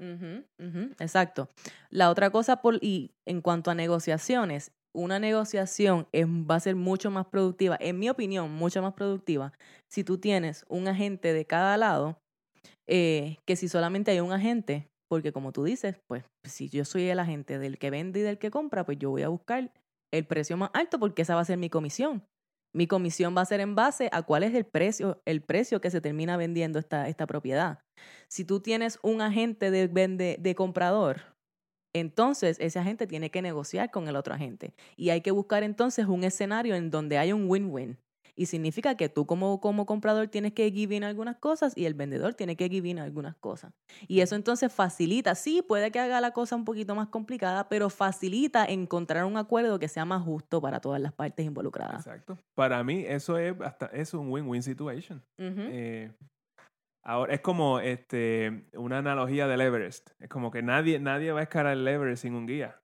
[0.99, 1.49] Exacto.
[1.89, 6.75] La otra cosa, por, y en cuanto a negociaciones, una negociación es- va a ser
[6.75, 9.53] mucho más productiva, en mi opinión, mucho más productiva,
[9.87, 12.19] si tú tienes un agente de cada lado,
[12.87, 17.09] eh, que si solamente hay un agente, porque como tú dices, pues si yo soy
[17.09, 19.73] el agente del que vende y del que compra, pues yo voy a buscar
[20.09, 22.23] el precio más alto porque esa va a ser mi comisión.
[22.73, 25.91] Mi comisión va a ser en base a cuál es el precio, el precio que
[25.91, 27.79] se termina vendiendo esta, esta propiedad.
[28.29, 31.35] Si tú tienes un agente de, vende, de comprador,
[31.93, 34.73] entonces ese agente tiene que negociar con el otro agente.
[34.95, 37.97] Y hay que buscar entonces un escenario en donde haya un win-win.
[38.41, 41.93] Y significa que tú como, como comprador tienes que give in algunas cosas y el
[41.93, 43.71] vendedor tiene que give in algunas cosas.
[44.07, 47.91] Y eso entonces facilita, sí, puede que haga la cosa un poquito más complicada, pero
[47.91, 52.07] facilita encontrar un acuerdo que sea más justo para todas las partes involucradas.
[52.07, 52.39] Exacto.
[52.55, 55.23] Para mí eso es hasta es un win-win situation.
[55.37, 56.11] Eh,
[57.03, 60.09] ahora es como este una analogía del Everest.
[60.17, 62.81] Es como que nadie nadie va a escalar el Everest sin un guía.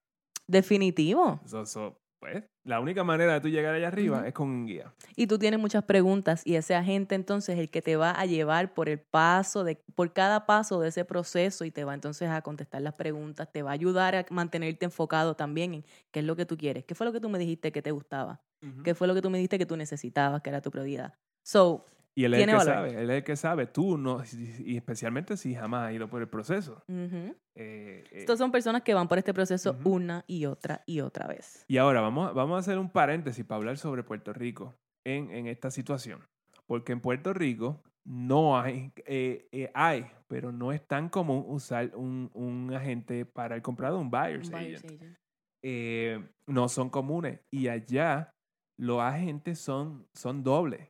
[0.47, 1.39] Definitivo.
[1.45, 1.99] So- so,
[2.31, 4.93] pues, la única manera de tú llegar allá arriba es con un guía.
[5.15, 8.25] Y tú tienes muchas preguntas y ese agente entonces es el que te va a
[8.25, 12.29] llevar por el paso de por cada paso de ese proceso y te va entonces
[12.29, 16.25] a contestar las preguntas, te va a ayudar a mantenerte enfocado también en qué es
[16.25, 18.41] lo que tú quieres, qué fue lo que tú me dijiste que te gustaba,
[18.83, 21.13] qué fue lo que tú me dijiste que tú necesitabas, que era tu prioridad.
[21.43, 21.85] So,
[22.17, 22.73] Y él es el que valor.
[22.73, 23.67] sabe, él es el que sabe.
[23.67, 24.23] Tú no,
[24.65, 26.83] y especialmente si jamás has ido por el proceso.
[26.87, 31.27] Eh, eh, estos son personas que van por este proceso una y otra y otra
[31.27, 31.63] vez.
[31.67, 34.75] Y ahora vamos, a- vamos a hacer un paréntesis para hablar sobre Puerto Rico
[35.05, 36.21] en, en esta situación.
[36.65, 41.95] Porque en Puerto Rico no hay, eh, eh, hay, pero no es tan común usar
[41.95, 45.01] un, un agente para el comprador, un buyer's, Buyer's agent.
[45.03, 45.17] agent.
[45.63, 47.41] Eh, no son comunes.
[47.51, 48.33] Y allá
[48.79, 50.89] los agentes son, son dobles.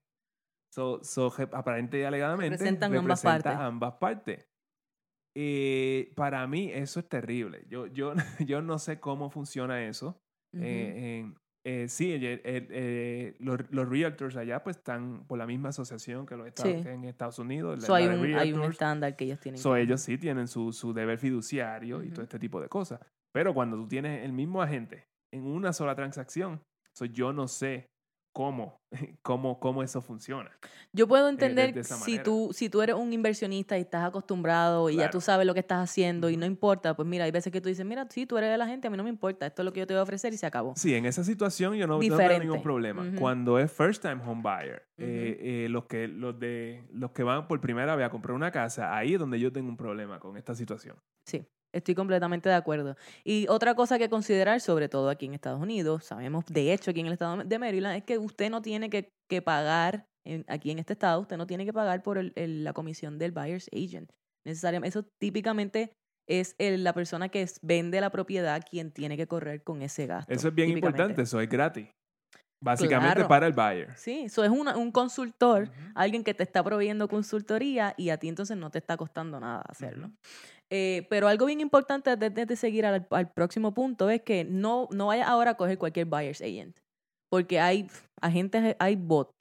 [0.77, 3.65] So, so, aparente y alegadamente Representan ambas representa partes.
[3.65, 4.45] ambas partes.
[5.35, 7.65] Eh, para mí eso es terrible.
[7.67, 8.13] Yo, yo,
[8.47, 10.19] yo no sé cómo funciona eso.
[10.55, 11.31] Eh,
[11.65, 12.17] eh, sí,
[13.39, 16.83] los, los realtors allá pues están por la misma asociación que los Estados, Sí.
[16.83, 17.87] que en Estados Unidos.
[17.89, 18.69] la- hay, la un, hay un realtors.
[18.73, 19.59] estándar que ellos tienen.
[19.59, 22.99] So, que- ellos sí tienen su, su deber fiduciario y todo este tipo de cosas.
[23.33, 26.61] Pero cuando tú tienes el mismo agente en una sola transacción,
[26.95, 27.87] so, yo no sé
[28.37, 28.79] cómo,
[29.23, 30.51] cómo, cómo eso funciona.
[30.93, 34.05] Yo puedo de- entender de esa si tú, si tú eres un inversionista y estás
[34.05, 37.31] acostumbrado y ya tú sabes lo que estás haciendo y no importa, pues mira, hay
[37.31, 39.09] veces que tú dices, mira, sí, tú eres de la gente, a mí no me
[39.09, 40.75] importa, esto es lo que yo te voy a ofrecer y se acabó.
[40.75, 43.03] Sí, en esa situación yo no, no tengo ningún problema.
[43.17, 47.47] Cuando es first time home buyer, eh, eh, los, que, los, de, los que van
[47.47, 50.37] por primera vez a comprar una casa, ahí es donde yo tengo un problema con
[50.37, 50.95] esta situación.
[51.25, 51.43] Sí,
[51.77, 52.95] estoy completamente de acuerdo.
[53.23, 56.99] Y otra cosa que considerar, sobre todo aquí en Estados Unidos, sabemos de hecho aquí
[56.99, 60.71] en el estado de Maryland, es que usted no tiene que, que pagar, en- aquí
[60.71, 63.69] en este estado, usted no tiene que pagar por el- el- la comisión del buyer's
[63.73, 64.11] agent.
[64.45, 65.91] Necesariamente, eso típicamente
[66.29, 70.33] es el- la persona que vende la propiedad quien tiene que correr con ese gasto.
[70.33, 71.87] Eso es bien importante, eso es gratis.
[72.59, 73.27] Básicamente Claro.
[73.27, 73.95] para el buyer.
[73.97, 78.27] Sí, eso es una- un consultor, alguien que te está proveyendo consultoría y a ti
[78.29, 80.11] entonces no te está costando nada hacerlo.
[80.69, 84.87] Eh, pero algo bien importante antes de, seguir al, al próximo punto es que no,
[84.91, 86.77] no vayas ahora a coger cualquier buyer's agent.
[87.29, 87.87] Porque hay
[88.21, 89.31] agentes, hay bot.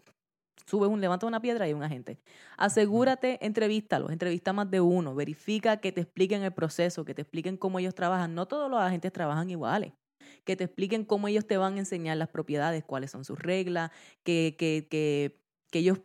[0.67, 2.19] Subes un, levanta una piedra y hay un agente.
[2.57, 7.57] Asegúrate, entrevístalos, entrevista más de uno, verifica que te expliquen el proceso, que te expliquen
[7.57, 8.35] cómo ellos trabajan.
[8.35, 9.93] No todos los agentes trabajan iguales.
[10.45, 13.93] Que te expliquen cómo ellos te van a enseñar las propiedades, cuáles son sus reglas,
[14.25, 15.39] que, que, que,
[15.71, 16.01] que ellos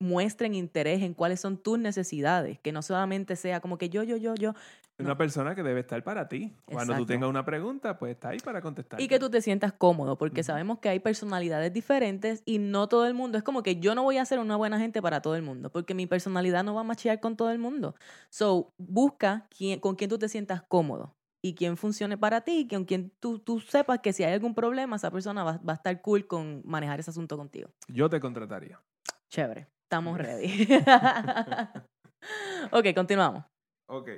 [0.00, 4.16] muestren interés en cuáles son tus necesidades, que no solamente sea como que yo, yo,
[4.16, 4.54] yo, yo,
[4.98, 6.52] Una persona que debe estar para ti.
[6.64, 9.00] Cuando tú tengas una pregunta, pues está ahí para contestar.
[9.00, 13.06] y que tú te sientas cómodo, porque sabemos que hay personalidades diferentes y no todo
[13.06, 15.36] el mundo, es como que yo no voy a ser una buena gente para todo
[15.36, 17.94] el mundo, porque mi personalidad no va a machear con todo el mundo.
[18.30, 22.68] So, busca quién, con quién tú te sientas cómodo y quién funcione para ti, y
[22.68, 25.76] con quien tú, tú sepas que si hay algún problema, esa persona va, va a
[25.76, 27.70] estar cool con manejar ese asunto contigo.
[27.88, 28.80] Yo te contrataría.
[29.30, 30.68] Chévere, estamos ready.
[32.72, 33.44] ok, continuamos.
[33.88, 34.08] Ok.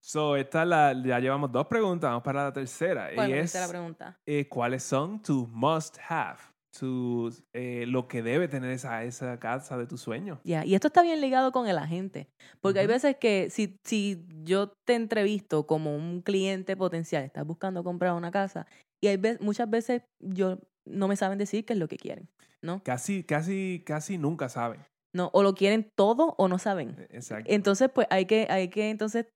[0.00, 2.08] So, esta la, ya llevamos dos preguntas.
[2.08, 3.10] Vamos para la tercera.
[3.14, 4.16] ¿Cuál y es la pregunta?
[4.26, 6.38] eh, ¿cuáles son tus must have?
[6.78, 10.38] Tus, eh, lo que debe tener esa, esa casa de tus sueños.
[10.44, 12.28] Ya, Y esto está bien ligado con el agente,
[12.62, 17.82] porque hay veces que si, si yo te entrevisto como un cliente potencial, estás buscando
[17.82, 18.66] comprar una casa,
[19.02, 22.28] y hay ve- muchas veces yo no me saben decir qué es lo que quieren,
[22.62, 22.82] ¿no?
[22.82, 24.80] Casi, casi, casi nunca saben.
[25.12, 26.96] no O lo quieren todo o no saben.
[26.98, 27.52] Eh, Exacto.
[27.52, 29.26] Entonces, pues hay que, hay que entonces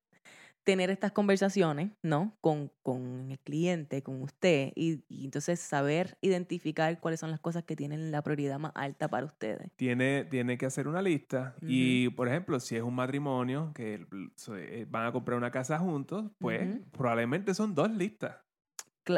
[0.65, 2.37] tener estas conversaciones, ¿no?
[2.41, 7.65] Con, con el cliente, con usted, y, y entonces saber identificar cuáles son las cosas
[7.65, 9.73] que tienen la prioridad más alta para ustedes.
[9.75, 14.07] tiene, tiene que hacer una lista y, por ejemplo, si es un matrimonio que
[14.57, 18.37] eh, van a comprar una casa juntos, pues probablemente son dos listas.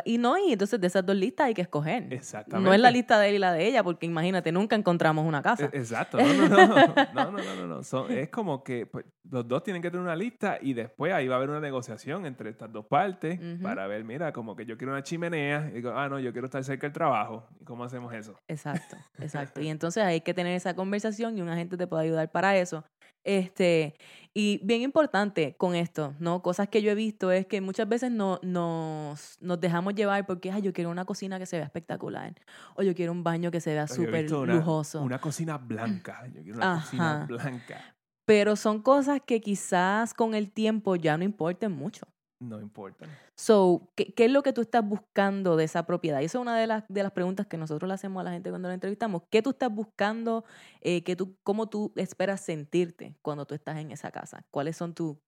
[0.05, 2.13] Y no, y entonces de esas dos listas hay que escoger.
[2.13, 2.69] Exactamente.
[2.69, 5.43] No es la lista de él y la de ella, porque imagínate, nunca encontramos una
[5.43, 5.71] casa.
[5.73, 6.19] E-, exacto.
[6.35, 6.95] No, no, no.
[7.15, 10.17] no, no, no, no Son, es como que pues, los dos tienen que tener una
[10.17, 14.05] lista y después ahí va a haber una negociación entre estas dos partes para ver,
[14.05, 15.69] mira, como que yo quiero una chimenea.
[15.71, 17.47] Y digo, ah, no, yo quiero estar cerca del trabajo.
[17.65, 18.39] ¿Cómo hacemos eso?
[18.49, 19.61] Exacto, exacto.
[19.61, 22.85] y entonces hay que tener esa conversación y un agente te puede ayudar para eso.
[23.25, 23.95] Este,
[24.35, 26.43] y bien importante con esto, ¿no?
[26.43, 30.51] Cosas que yo he visto es que muchas veces no, nos, nos dejamos llevar porque,
[30.51, 32.35] ay, yo quiero una cocina que se vea espectacular.
[32.75, 35.03] O yo quiero un baño que se vea súper lujoso.
[35.03, 36.27] Una cocina blanca.
[36.33, 37.95] Yo quiero una cocina blanca.
[38.27, 42.07] Pero son cosas que quizás con el tiempo ya no importen mucho.
[42.49, 43.07] No importa.
[43.37, 46.21] So, ¿qué, qué es lo que tú estás buscando de esa propiedad?
[46.21, 48.33] Y eso es una de las, de las preguntas que nosotros le hacemos a la
[48.33, 49.23] gente cuando la entrevistamos.
[49.31, 50.45] ¿Qué tú estás buscando?
[50.81, 54.45] Eh, tú, ¿Cómo tú esperas sentirte cuando tú estás en esa casa?
[54.51, 55.21] ¿Cuáles son tu-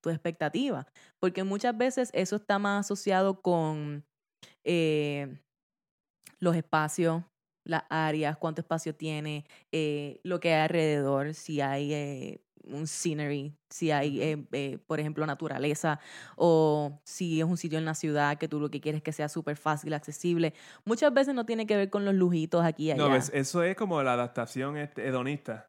[0.00, 0.86] tus expectativas?
[1.18, 4.04] Porque muchas veces eso está más asociado con
[4.64, 5.40] eh,
[6.40, 7.22] los espacios,
[7.64, 13.54] las áreas, cuánto espacio tiene, eh, lo que hay alrededor, si hay eh, un scenery,
[13.70, 16.00] si hay, eh, eh, por ejemplo, naturaleza,
[16.36, 19.28] o si es un sitio en la ciudad que tú lo que quieres que sea
[19.28, 20.54] súper fácil, accesible.
[20.84, 23.08] Muchas veces no tiene que ver con los lujitos aquí y allá.
[23.08, 25.66] No, eso es como la adaptación este, hedonista.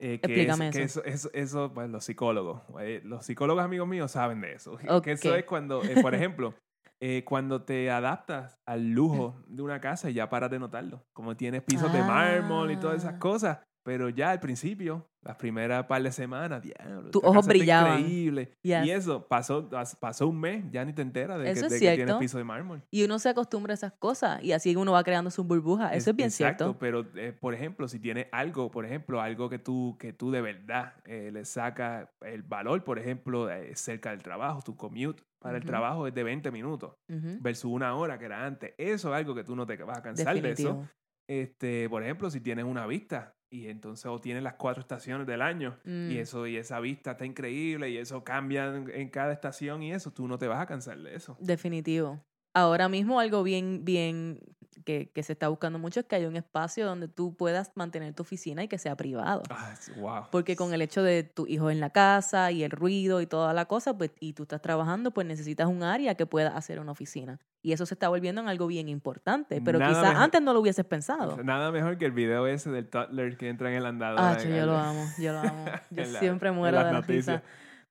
[0.00, 1.04] eh, que Explícame es, que eso.
[1.04, 1.28] eso.
[1.28, 2.62] Eso, eso, pues, los psicólogos.
[2.80, 4.76] eh, los psicólogos amigos míos saben de eso.
[5.04, 6.54] Que eso es cuando, eh, por ejemplo,
[7.00, 11.04] eh, cuando te adaptas al lujo de una casa y ya paras de notarlo.
[11.12, 13.18] Como tienes pisos de mármol y todas esas Ah.
[13.18, 13.58] cosas.
[13.84, 18.00] Pero ya al principio, las primeras par de semanas, diablo, Tus ojos brillaban.
[18.00, 18.56] Increíble.
[18.62, 18.86] Yes.
[18.86, 19.68] Y eso, pasó,
[20.00, 22.38] pasó un mes, ya ni te enteras de, que, Eso es de que tienes piso
[22.38, 22.82] de mármol.
[22.90, 25.94] Y uno se acostumbra a esas cosas y así uno va creando sus burbujas.
[25.94, 26.78] Eso es bien Exacto, cierto.
[26.78, 30.40] pero eh, por ejemplo, si tienes algo, por ejemplo, algo que tú, que tú de
[30.40, 35.58] verdad eh, le sacas el valor, por ejemplo, eh, cerca del trabajo, tu commute para
[35.58, 38.72] el trabajo es de 20 minutos versus una hora que era antes.
[38.78, 40.88] Eso es algo que tú no te vas a cansar de eso.
[41.28, 45.40] Este, por ejemplo, si tienes una vista y entonces o tienes las cuatro estaciones del
[45.40, 46.10] año y Mm.
[46.18, 50.10] eso y esa vista está increíble y eso cambia en, en cada estación y eso,
[50.10, 51.36] tú no te vas a cansar de eso.
[51.38, 52.20] Definitivo.
[52.54, 54.38] Ahora mismo algo bien, bien
[54.84, 58.12] que, que se está buscando mucho es que haya un espacio donde tú puedas mantener
[58.14, 59.42] tu oficina y que sea privado.
[59.50, 60.24] Ah, wow.
[60.30, 63.52] Porque con el hecho de tu hijo en la casa y el ruido y toda
[63.54, 66.92] la cosa, pues, y tú estás trabajando, pues necesitas un área que pueda hacer una
[66.92, 67.40] oficina.
[67.62, 69.60] Y eso se está volviendo en algo bien importante.
[69.64, 71.42] Pero quizás antes no lo hubieses pensado.
[71.42, 74.20] Nada mejor que el video ese del toddler que entra en el andador.
[74.20, 75.64] Ah, yo lo amo, yo lo amo.
[75.90, 77.42] Yo la- siempre muero de la risa.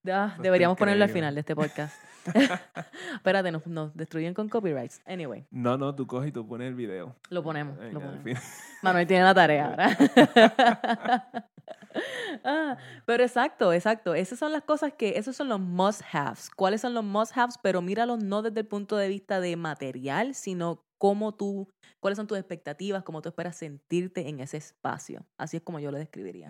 [0.07, 1.95] Ah, deberíamos ponerlo al final de este podcast.
[3.15, 5.01] Espérate, nos, nos destruyen con copyrights.
[5.05, 7.15] Anyway, No, no, tú coges y tú pones el video.
[7.29, 7.77] lo ponemos.
[7.77, 8.43] Venga, lo ponemos.
[8.81, 9.97] Manuel tiene la tarea ahora.
[12.43, 14.15] Ah, pero exacto, exacto.
[14.15, 16.49] Esas son las cosas que, esos son los must-haves.
[16.49, 17.57] ¿Cuáles son los must-haves?
[17.61, 22.27] Pero míralos no desde el punto de vista de material, sino cómo tú, cuáles son
[22.27, 25.25] tus expectativas, cómo tú esperas sentirte en ese espacio.
[25.37, 26.49] Así es como yo lo describiría.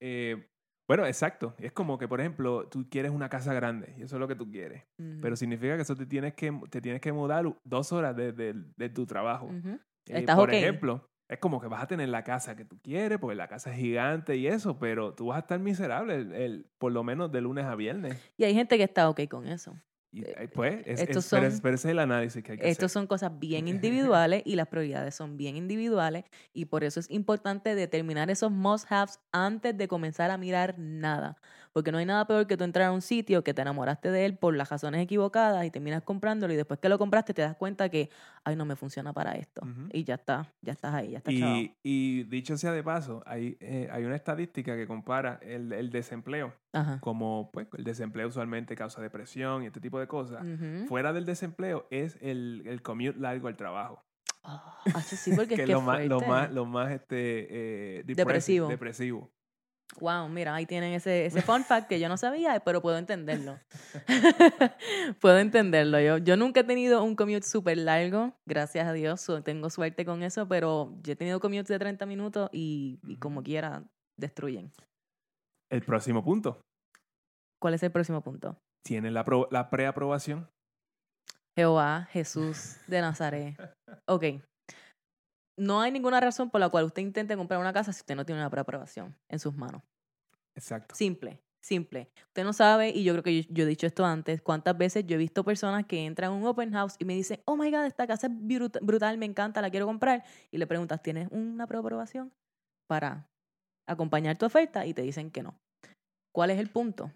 [0.00, 0.46] Eh,
[0.88, 1.54] bueno, exacto.
[1.58, 4.36] Es como que, por ejemplo, tú quieres una casa grande y eso es lo que
[4.36, 4.84] tú quieres.
[5.20, 8.54] Pero significa que eso te tienes que, te tienes que mudar dos horas de, de-
[8.76, 9.48] de tu trabajo.
[10.08, 13.18] Eh, Estás por ejemplo, es como que vas a tener la casa que tú quieres,
[13.18, 16.70] porque la casa es gigante y eso, pero tú vas a estar miserable el, el-
[16.78, 18.16] por lo menos de lunes a viernes.
[18.36, 19.74] Y hay gente que está ok con eso.
[20.16, 22.52] Y, eh, pues, es, estos es- pero, son- es- pero ese es el análisis que
[22.52, 22.90] hay que Estos hacer.
[22.90, 26.24] son cosas bien individuales y las prioridades son bien individuales
[26.54, 31.36] y por eso es importante determinar esos must-haves antes de comenzar a mirar nada.
[31.76, 34.24] Porque no hay nada peor que tú entrar a un sitio que te enamoraste de
[34.24, 37.54] él por las razones equivocadas y terminas comprándolo y después que lo compraste te das
[37.54, 38.08] cuenta que,
[38.44, 39.60] ay, no me funciona para esto.
[39.92, 41.34] Y ya está, ya estás ahí, ya estás.
[41.34, 45.90] Y, y dicho sea de paso, hay, eh, hay una estadística que compara el, el
[45.90, 46.98] desempleo Ajá.
[47.00, 50.46] como pues el desempleo usualmente causa depresión y este tipo de cosas.
[50.88, 54.02] Fuera del desempleo es el, el commute largo al trabajo.
[54.44, 58.02] Ah, acho, sí, porque que es que lo más, lo más, lo más este, eh,
[58.06, 58.68] Depresivo.
[58.68, 59.30] depresivo.
[60.00, 63.58] Wow, mira, ahí tienen ese, ese fun fact que yo no sabía, pero puedo entenderlo.
[65.20, 66.00] puedo entenderlo.
[66.00, 70.22] Yo, yo nunca he tenido un commute súper largo, gracias a Dios, tengo suerte con
[70.22, 73.84] eso, pero yo he tenido commutes de 30 minutos y, y como quiera
[74.18, 74.72] destruyen.
[75.70, 76.60] El próximo punto.
[77.60, 78.58] ¿Cuál es el próximo punto?
[78.84, 80.48] Tiene la, la preaprobación.
[81.56, 83.56] Jehová, Jesús de Nazaret.
[84.06, 84.24] Ok.
[85.56, 88.26] No hay ninguna razón por la cual usted intente comprar una casa si usted no
[88.26, 89.82] tiene una preaprobación en sus manos.
[90.54, 90.94] Exacto.
[90.94, 92.10] Simple, simple.
[92.28, 95.06] Usted no sabe, y yo creo que yo, yo he dicho esto antes, cuántas veces
[95.06, 97.70] yo he visto personas que entran a un open house y me dicen, oh my
[97.70, 100.24] God, esta casa es brut- brutal, me encanta, la quiero comprar.
[100.50, 102.32] Y le preguntas, ¿tienes una preaprobación
[102.86, 103.28] para
[103.86, 104.86] acompañar tu oferta?
[104.86, 105.58] Y te dicen que no.
[106.32, 107.12] ¿Cuál es el punto?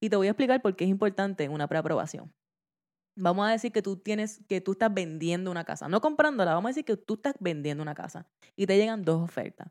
[0.00, 2.32] Y te voy a explicar por qué es importante una preaprobación.
[3.16, 6.68] Vamos a decir que tú tienes, que tú estás vendiendo una casa, no comprándola, vamos
[6.68, 9.68] a decir que tú estás vendiendo una casa y te llegan dos ofertas.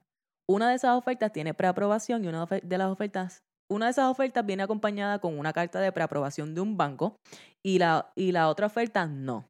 [0.48, 4.46] Una de esas ofertas tiene preaprobación y una de las ofertas, una de esas ofertas
[4.46, 7.18] viene acompañada con una carta de preaprobación de un banco
[7.64, 9.50] y la, y la otra oferta no.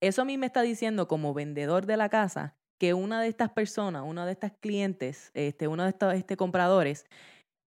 [0.00, 3.50] Eso a mí me está diciendo como vendedor de la casa que una de estas
[3.50, 7.06] personas, una de estas clientes, este, uno de estos este, compradores,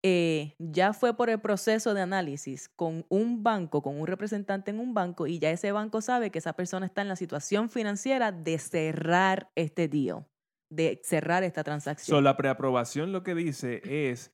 [0.02, 4.80] eh, ya fue por el proceso de análisis con un banco, con un representante en
[4.80, 8.32] un banco, y ya ese banco sabe que esa persona está en la situación financiera
[8.32, 10.24] de cerrar este deal,
[10.70, 12.16] de cerrar esta transacción.
[12.16, 14.32] So, la preaprobación lo que dice es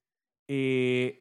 [0.48, 1.18] eh,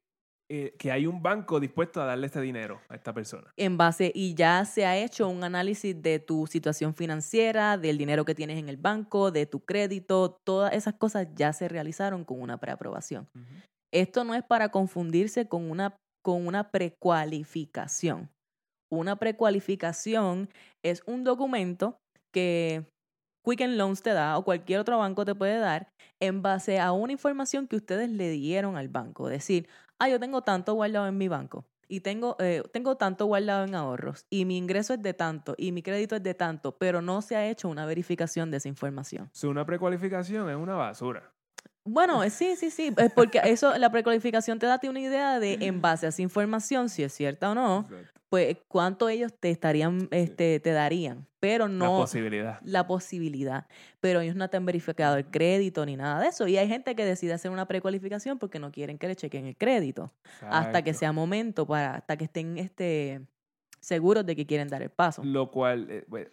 [0.47, 3.51] eh, que hay un banco dispuesto a darle este dinero a esta persona.
[3.57, 8.25] en base y ya se ha hecho un análisis de tu situación financiera, del dinero
[8.25, 12.39] que tienes en el banco, de tu crédito, todas esas cosas ya se realizaron con
[12.39, 13.27] una preaprobación.
[13.95, 18.29] Esto no es para confundirse con una, con una precualificación.
[18.91, 20.49] Una precualificación
[20.83, 21.97] es un documento
[22.33, 22.85] que
[23.45, 25.87] Quicken Loans te da o cualquier otro banco te puede dar
[26.21, 29.29] en base a una información que ustedes le dieron al banco.
[29.29, 33.63] Decir, ah, yo tengo tanto guardado en mi banco y tengo, eh, tengo tanto guardado
[33.63, 37.01] en ahorros y mi ingreso es de tanto y mi crédito es de tanto, pero
[37.01, 39.29] no se ha hecho una verificación de esa información.
[39.31, 41.34] So, una precualificación es una basura.
[41.85, 45.81] Bueno, eh, sí, sí, sí, porque eso, la precualificación te da una idea de, en
[45.81, 48.19] base a esa información, si es cierta o no, Exacto.
[48.29, 52.59] pues cuánto ellos te estarían, este, te darían, pero La no posibilidad.
[52.63, 53.67] la posibilidad.
[53.99, 56.47] Pero ellos no te han verificado el crédito ni nada de eso.
[56.47, 59.55] Y hay gente que decide hacer una precualificación porque no quieren que le chequen el
[59.55, 63.21] crédito hasta que sea momento para, hasta que estén este,
[63.79, 65.23] seguros de que quieren dar el paso.
[65.23, 66.31] Lo cual, eh, bueno,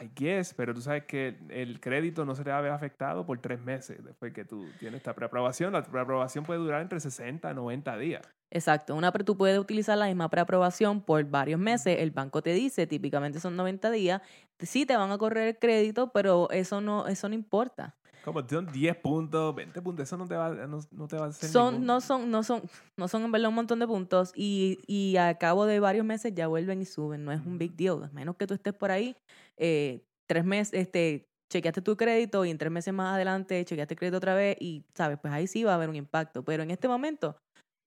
[0.00, 3.24] I guess, pero tú sabes que el, crédito no se te va a ver afectado
[3.24, 5.72] por tres meses después que tú tienes esta preaprobación.
[5.72, 8.22] La preaprobación puede durar entre 60 a 90 días.
[8.50, 8.94] Exacto.
[8.94, 11.98] Una, tú puedes utilizar la misma preaprobación por varios meses.
[12.00, 14.22] El banco te dice, típicamente son 90 días.
[14.58, 17.94] Sí te van a correr el crédito, pero eso no, eso no importa.
[18.24, 21.28] Como son 10 puntos, 20 puntos, eso no te va, no, no te va a
[21.28, 22.62] hacer Son, ningún- no son, no son,
[22.98, 26.32] no son en verdad un montón de puntos y, y a cabo de varios meses
[26.34, 27.24] ya vuelven y suben.
[27.24, 28.02] No es un big deal.
[28.02, 29.14] A menos que tú estés por ahí
[29.58, 33.98] eh, tres meses, este, chequeaste tu crédito y en tres meses más adelante chequeaste el
[33.98, 36.42] crédito otra vez y, sabes, pues ahí sí va a haber un impacto.
[36.44, 37.36] Pero en este momento,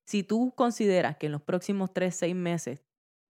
[0.07, 2.83] si tú consideras que en los próximos tres, seis meses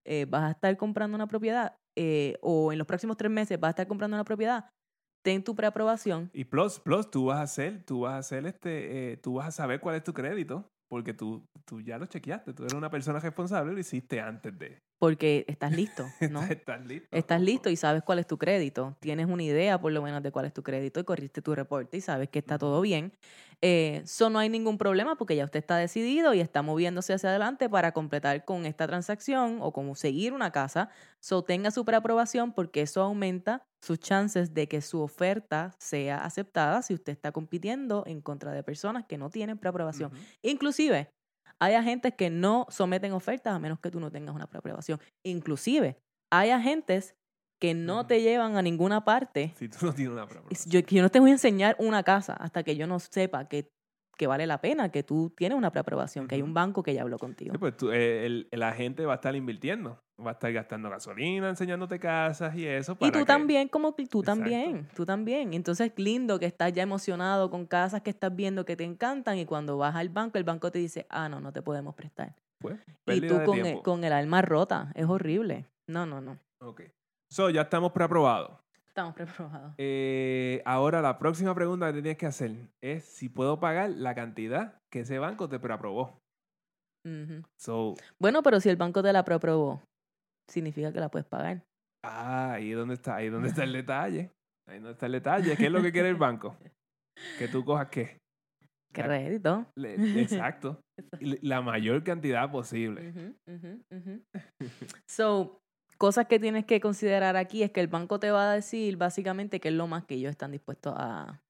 [0.06, 3.68] eh, vas a estar comprando una propiedad eh, o en los próximos tres meses vas
[3.68, 4.68] a estar comprando una propiedad,
[5.22, 6.30] ten tu preaprobación.
[6.32, 9.48] Y plus, plus, tú vas a hacer, tú vas a hacer este, eh, tú vas
[9.48, 12.90] a saber cuál es tu crédito, porque tú, tú ya lo chequeaste, tú eres una
[12.90, 14.78] persona responsable, lo hiciste antes de.
[14.98, 16.42] Porque estás listo, ¿no?
[16.42, 17.08] Estás listo.
[17.12, 18.96] Estás listo y sabes cuál es tu crédito.
[19.00, 21.98] Tienes una idea por lo menos de cuál es tu crédito y corriste tu reporte
[21.98, 23.12] y sabes que está todo bien.
[23.60, 27.30] Eh, Eso no hay ningún problema porque ya usted está decidido y está moviéndose hacia
[27.30, 30.90] adelante para completar con esta transacción o como seguir una casa.
[31.20, 36.82] So tenga su preaprobación porque eso aumenta sus chances de que su oferta sea aceptada
[36.82, 40.12] si usted está compitiendo en contra de personas que no tienen preaprobación.
[40.12, 40.26] Ujú.
[40.42, 41.10] Inclusive,
[41.60, 45.00] hay agentes que no someten ofertas a menos que tú no tengas una preaprobación.
[45.24, 45.98] Inclusive,
[46.30, 47.16] hay agentes
[47.58, 49.52] que no te llevan a ninguna parte.
[49.56, 50.70] Si tú no tienes una preaprobación.
[50.70, 53.70] Yo, yo no te voy a enseñar una casa hasta que yo no sepa que,
[54.16, 57.02] que vale la pena, que tú tienes una preaprobación, que hay un banco que ya
[57.02, 57.52] habló contigo.
[57.52, 60.88] Sí, pues tú, eh, el, el agente va a estar invirtiendo, va a estar gastando
[60.90, 62.96] gasolina, enseñándote casas y eso.
[63.00, 64.22] Y tú que- también, como tú Exacto.
[64.22, 65.52] también, tú también.
[65.54, 69.46] Entonces, lindo que estás ya emocionado con casas que estás viendo que te encantan y
[69.46, 72.34] cuando vas al banco, el banco te dice, ah, no, no te podemos prestar.
[72.60, 75.66] Pues, Y tú con el, con el alma rota, es horrible.
[75.88, 76.38] No, no, no.
[76.60, 76.82] Ok.
[77.30, 78.58] So, ya estamos preaprobados.
[78.88, 79.74] Estamos preparados.
[79.78, 82.52] Eh, ahora, la próxima pregunta que te tienes que hacer
[82.82, 86.18] es si puedo pagar la cantidad que ese banco te preaprobó.
[87.06, 87.42] Ujú.
[87.60, 89.82] So, Bueno, pero si el banco te la preaprobó,
[90.50, 91.62] significa que la puedes pagar.
[92.04, 94.30] ah, ahí es donde está, ahí es donde está el detalle.
[94.68, 95.56] Ahí es donde está el detalle.
[95.56, 96.56] ¿Qué es lo que quiere el banco?
[97.38, 98.18] Que tú cojas qué.
[98.92, 99.66] Crédito.
[99.76, 100.80] Le- exacto.
[101.20, 103.36] La mayor cantidad posible.
[103.46, 103.84] Ujú.
[105.08, 105.58] So,
[105.98, 109.60] cosas que tienes que considerar aquí es que el banco te va a decir básicamente
[109.60, 111.42] qué es lo más que ellos están dispuestos a,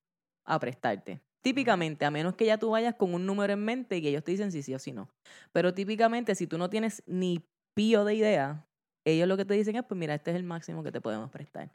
[0.61, 1.21] prestarte.
[1.43, 4.33] Típicamente, a menos que ya tú vayas con un número en mente y ellos te
[4.33, 5.09] dicen si sí o si no.
[5.53, 7.45] Pero típicamente, si tú no tienes ni
[7.75, 8.67] pío de idea,
[9.07, 11.31] ellos lo que te dicen es, pues mira, este es el máximo que te podemos
[11.31, 11.71] prestar.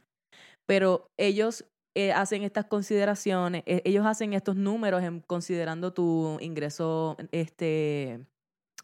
[0.65, 1.65] Pero ellos
[1.95, 8.25] eh, hacen estas consideraciones, eh, ellos hacen estos números en- considerando tu ingreso este,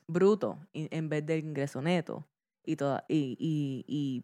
[0.07, 2.27] bruto y- en vez del ingreso neto.
[2.65, 4.23] Y, toda, y, y, y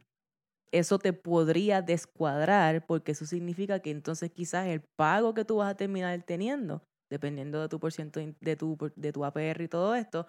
[0.72, 5.72] eso te podría descuadrar porque eso significa que entonces quizás el pago que tú vas
[5.72, 9.68] a terminar teniendo, dependiendo de tu por ciento in- de tu, de tu APR y
[9.68, 10.28] todo esto,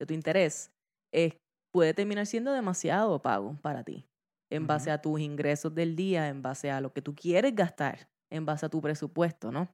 [0.00, 0.70] de tu interés,
[1.12, 1.34] es,
[1.72, 4.06] puede terminar siendo demasiado pago para ti
[4.50, 8.08] en base a tus ingresos del día, en base a lo que tú quieres gastar,
[8.30, 9.68] en base a tu presupuesto, ¿no?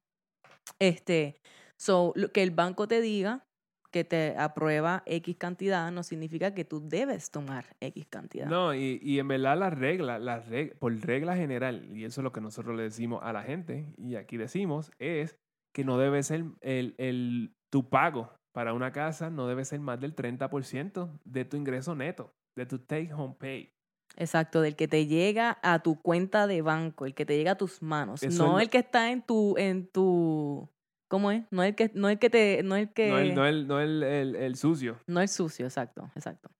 [0.79, 1.37] Este,
[1.79, 3.45] so, lo que el banco te diga
[3.91, 8.47] que te aprueba X cantidad no significa que tú debes tomar X cantidad.
[8.47, 12.25] No, y, y en verdad las reglas, las reg- por regla general, y eso es
[12.25, 15.37] lo que nosotros le decimos a la gente, y aquí decimos, es
[15.75, 20.01] que no debe ser el, el, tu pago para una casa, no debe ser más
[20.01, 23.73] del 30% de tu ingreso neto, de tu take home pay.
[24.17, 27.57] Exacto, del que te llega a tu cuenta de banco, el que te llega a
[27.57, 30.69] tus manos, Eso no el que está en tu, en tu,
[31.11, 31.45] ¿cómo es?
[31.51, 33.81] No el que, no el que te, no el que, No el, no el, no
[33.81, 36.51] el, el- el sucio, no el sucio, exacto, exacto.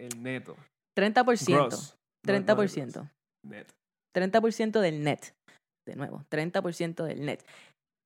[0.00, 0.56] el neto.
[0.98, 1.96] 30%, Gross.
[2.26, 2.92] No- no el 30%.
[2.92, 3.06] gross,
[3.44, 3.66] net.
[4.16, 5.20] 30% del net.
[5.86, 7.44] De nuevo, 30% del net.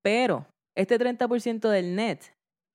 [0.05, 0.47] Pero
[0.77, 2.21] este 30% del net,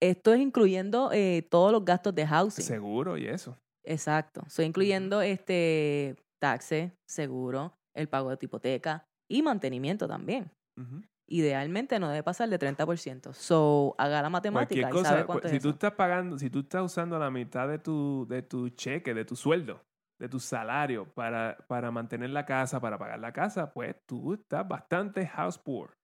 [0.02, 2.64] esto es incluyendo eh, todos los gastos de housing.
[2.64, 3.56] Seguro y eso.
[3.84, 4.42] Exacto.
[4.46, 10.50] Estoy incluyendo este taxe, seguro, el pago de tu hipoteca y mantenimiento también.
[10.80, 11.02] Ujú.
[11.28, 13.32] Idealmente no debe pasar de 30%.
[13.32, 15.74] So, haga la matemática Cualquier y sabe cosa, cuánto cu- es si tú eso.
[15.74, 19.34] estás pagando, si tú estás usando la mitad de tu, de tu cheque, de tu
[19.34, 19.82] sueldo,
[20.20, 24.66] de tu salario para, para mantener la casa, para pagar la casa, pues tú estás
[24.68, 25.96] bastante house poor.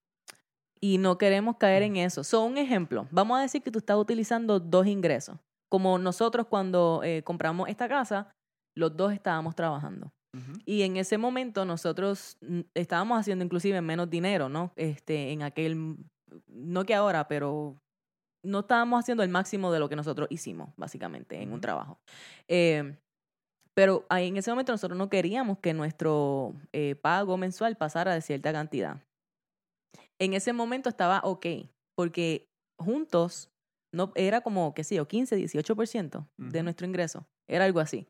[0.81, 1.87] Y no queremos caer Mm.
[1.87, 2.25] en eso.
[2.25, 3.07] So, un ejemplo.
[3.13, 5.39] Vamos a decir que tú estás utilizando dos ingresos.
[5.69, 8.35] Como nosotros cuando eh, compramos esta casa,
[8.75, 10.13] los dos estábamos trabajando.
[10.65, 12.39] Y en ese momento nosotros
[12.75, 14.73] estábamos haciendo inclusive menos dinero, ¿no?
[14.77, 15.97] Este, en aquel,
[16.47, 17.77] no que ahora, pero
[18.45, 21.99] no estábamos haciendo el máximo de lo que nosotros hicimos, básicamente, en un trabajo.
[22.49, 22.97] Eh,
[23.75, 28.21] pero ahí en ese momento nosotros no queríamos que nuestro eh, pago mensual pasara de
[28.21, 29.03] cierta cantidad.
[30.19, 31.47] En ese momento estaba ok,
[31.97, 33.51] porque juntos
[33.95, 36.65] no, era como, qué sé yo, 15, 18% de Ujú.
[36.65, 37.27] nuestro ingreso.
[37.49, 38.07] Era algo así.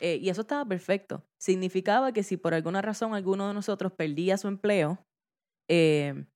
[0.00, 1.22] Eh, y eso estaba perfecto.
[1.40, 4.98] Significaba que si por alguna razón alguno de nosotros perdía su empleo,
[5.68, 6.26] eh,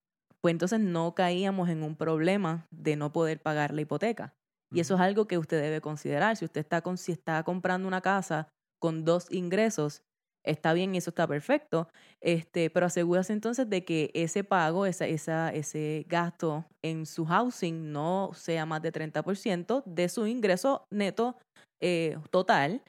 [0.41, 4.35] pues entonces no caíamos en un problema de no poder pagar la hipoteca.
[4.73, 6.37] Y eso es algo que usted debe considerar.
[6.37, 8.49] Si usted está, con, si está comprando una casa
[8.81, 10.03] con dos ingresos,
[10.45, 11.89] está bien y eso está perfecto,
[12.23, 17.93] este, pero asegúrese entonces de que ese pago, esa, esa, ese gasto en su housing
[17.93, 21.37] no sea más de 30% de su ingreso neto
[21.83, 22.83] eh, total,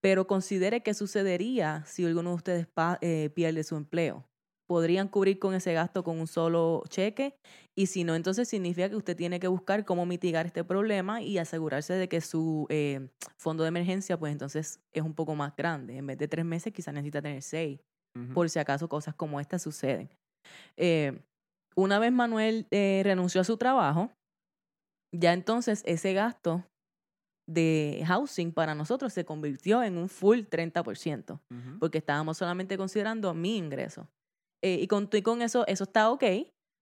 [0.00, 2.66] pero considere qué sucedería si alguno de ustedes
[3.00, 4.24] eh, pierde su empleo.
[4.68, 7.34] Podrían cubrir con ese gasto con un solo cheque
[7.76, 11.38] y si no, entonces significa que usted tiene que buscar cómo mitigar este problema y
[11.38, 15.96] asegurarse de que su eh, fondo de emergencia, pues entonces es un poco más grande.
[15.96, 17.80] En vez de tres meses, quizás necesita tener seis,
[18.34, 20.10] por si acaso cosas como estas suceden.
[20.76, 21.18] Eh,
[21.74, 24.10] una vez Manuel renunció a su trabajo,
[25.14, 26.64] ya entonces ese gasto
[27.48, 31.78] de housing para nosotros se convirtió en un full 30%, Ujú.
[31.78, 34.06] porque estábamos solamente considerando mi ingreso.
[34.62, 36.24] Eh, y con, y con eso, eso está ok,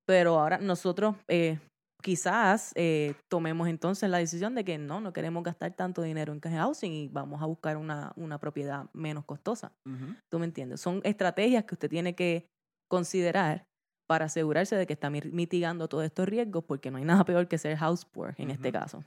[0.07, 1.59] pero ahora nosotros eh,
[2.03, 6.41] quizás eh, tomemos entonces la decisión de que no, no queremos gastar tanto dinero en
[6.41, 9.73] housing y vamos a buscar una, una propiedad menos costosa.
[9.87, 10.14] Ujú.
[10.31, 10.81] ¿Tú me entiendes?
[10.81, 12.47] Son estrategias que usted tiene que
[12.91, 13.64] considerar
[14.09, 17.49] para asegurarse de que está mi- mitigando todos estos riesgos, porque no hay nada peor
[17.49, 19.05] que ser house poor en este caso.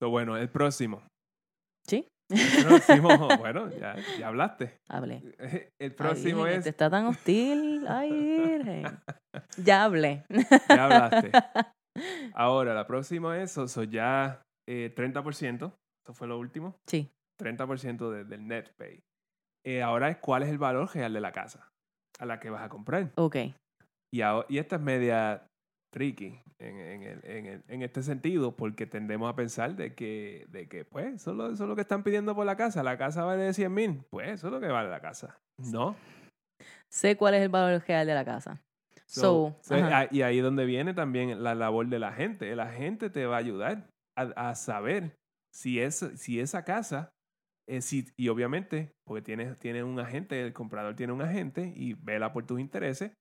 [0.00, 1.02] So, bueno, el próximo.
[1.86, 2.06] ¿Sí?
[2.30, 4.78] El próximo, bueno, ya, ya hablaste.
[4.88, 5.22] Hablé.
[5.38, 6.58] El Ay, próximo Virgen, es.
[6.58, 7.86] este está tan hostil.
[7.88, 8.84] Ay, Virgen.
[9.62, 10.24] Ya hablé.
[10.68, 11.30] Ya hablaste.
[12.34, 15.72] Ahora, la próxima es, so ya eh, 30%,
[16.04, 17.10] eso fue lo último, Sí.
[17.40, 19.00] 30% de- del net pay.
[19.66, 21.68] Eh, ahora es cuál es el valor real de la casa
[22.18, 23.12] a la que vas a comprar.
[23.16, 23.36] Ok.
[24.12, 25.46] Y, aho- y esta es media
[25.94, 30.44] tricky en, en el- en el- en este sentido, porque tendemos a pensar de que,
[30.50, 32.82] de que pues, eso es, lo, eso es lo que están pidiendo por la casa.
[32.82, 35.38] La casa vale 100 mil, pues eso es lo que vale la casa.
[35.58, 35.94] No.
[36.92, 38.60] Sé cuál es el valor real de la casa.
[39.06, 39.54] So,
[40.10, 42.54] y ahí es donde viene también la labor de la gente.
[42.56, 43.86] La gente te va a ayudar
[44.16, 45.14] a, a saber
[45.54, 47.10] si, es, si esa casa,
[47.68, 51.94] eh, si, y obviamente, porque tienes, tienes un agente, el comprador tiene un agente y
[51.94, 53.12] vela por tus intereses,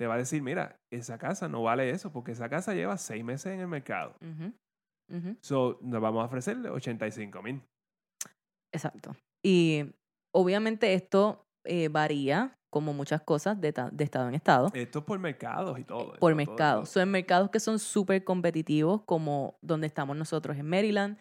[0.00, 3.22] te va a decir, mira, esa casa no vale eso, porque esa casa lleva seis
[3.22, 4.14] meses en el mercado.
[4.22, 5.36] Ujú.
[5.42, 7.60] So, nos vamos a ofrecerle 85 mil.
[8.72, 9.14] Exacto.
[9.44, 9.84] Y
[10.34, 14.70] obviamente esto eh, varía, como muchas cosas, de, ta- de estado en estado.
[14.72, 16.14] Esto es por mercados y todo.
[16.14, 16.88] Eh, por mercados.
[16.88, 21.18] Son mercados que son súper competitivos, como donde estamos nosotros en Maryland.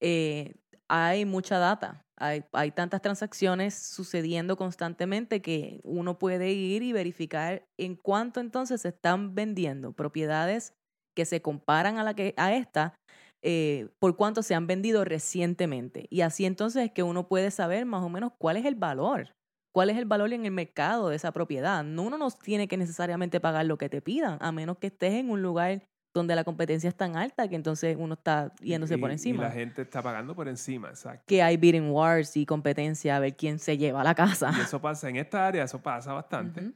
[0.00, 0.54] Eh,
[0.88, 2.02] hay mucha data.
[2.20, 8.88] Hay, tantas transacciones sucediendo constantemente que uno puede ir y verificar en cuánto entonces se
[8.88, 10.72] están vendiendo propiedades
[11.16, 12.96] que se comparan a, la que, a esta,
[13.40, 16.08] eh, por cuánto se han vendido recientemente.
[16.10, 19.32] Y así entonces es que uno puede saber más o menos cuál es el valor,
[19.72, 21.84] cuál es el valor en el mercado de esa propiedad.
[21.84, 25.14] No, uno no tiene que necesariamente pagar lo que te pidan, a menos que estés
[25.14, 25.84] en un lugar
[26.18, 29.42] donde la competencia es tan alta que entonces uno está yéndose Y- por Y encima.
[29.44, 31.24] la gente está pagando por encima, exacto.
[31.26, 34.52] Que hay bidding wars y competencia a ver quién se lleva la casa.
[34.56, 36.72] Y eso pasa en esta área, eso pasa bastante.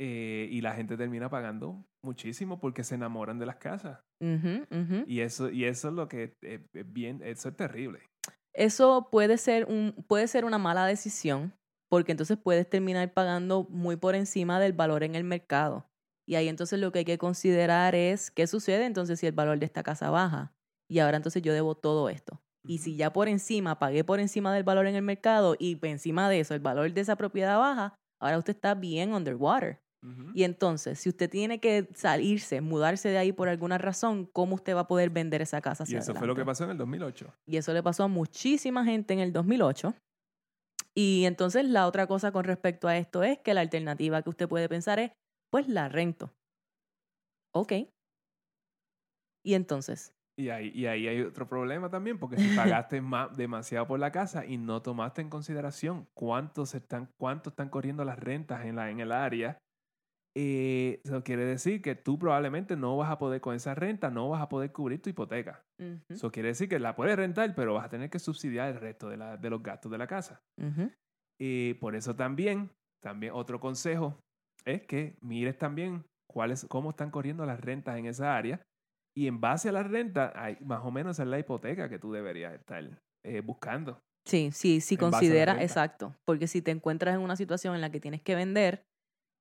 [0.00, 4.00] Eh, y la gente termina pagando muchísimo porque se enamoran de las casas.
[5.06, 8.00] Y eso, y eso es lo que es, es bien, eso es terrible.
[8.54, 11.54] Eso puede ser, un, puede ser una mala decisión,
[11.88, 15.86] porque entonces puedes terminar pagando muy por encima del valor en el mercado.
[16.26, 19.58] Y ahí entonces lo que hay que considerar es qué sucede entonces si el valor
[19.58, 20.52] de esta casa baja.
[20.88, 22.40] Y ahora entonces yo debo todo esto.
[22.64, 25.88] Y si ya por encima pagué por encima del valor en el mercado y por
[25.88, 29.80] encima de eso el valor de esa propiedad baja, ahora usted está bien underwater.
[30.34, 34.74] Y entonces, si usted tiene que salirse, mudarse de ahí por alguna razón, ¿cómo usted
[34.74, 35.84] va a poder vender esa casa?
[35.84, 36.50] Y hacia eso fue lo que adelante?
[36.50, 37.32] pasó en el 2008.
[37.46, 39.94] Y eso le pasó a muchísima gente en el 2008.
[40.94, 44.48] Y entonces la otra cosa con respecto a esto es que la alternativa que usted
[44.48, 45.12] puede pensar es,
[45.52, 46.34] pues la rento.
[47.52, 47.72] Ok.
[49.44, 53.86] Y entonces, Y ahí, y ahí hay otro problema también, porque si pagaste más, demasiado
[53.86, 58.64] por la casa y no tomaste en consideración cuántos están, cuánto están corriendo las rentas
[58.64, 59.58] en, la, en el área,
[60.36, 64.30] eh, eso quiere decir que tú probablemente no vas a poder, con esa renta, no
[64.30, 65.62] vas a poder cubrir tu hipoteca.
[65.78, 68.80] ujú, Eso quiere decir que la puedes rentar, pero vas a tener que subsidiar el
[68.80, 70.40] resto de, la- de los gastos de la casa.
[71.38, 72.70] Y por eso también,
[73.02, 74.20] también otro consejo
[74.64, 78.60] es que mires también cuáles, cómo están corriendo las rentas en esa área.
[79.14, 82.12] Y en base a las rentas, hay, más o menos es la hipoteca que tú
[82.12, 82.82] deberías estar
[83.24, 84.00] eh, buscando.
[84.26, 88.00] sí, sí, la considera, exacto, porque si te encuentras en una situación en la que
[88.00, 88.86] tienes que vender,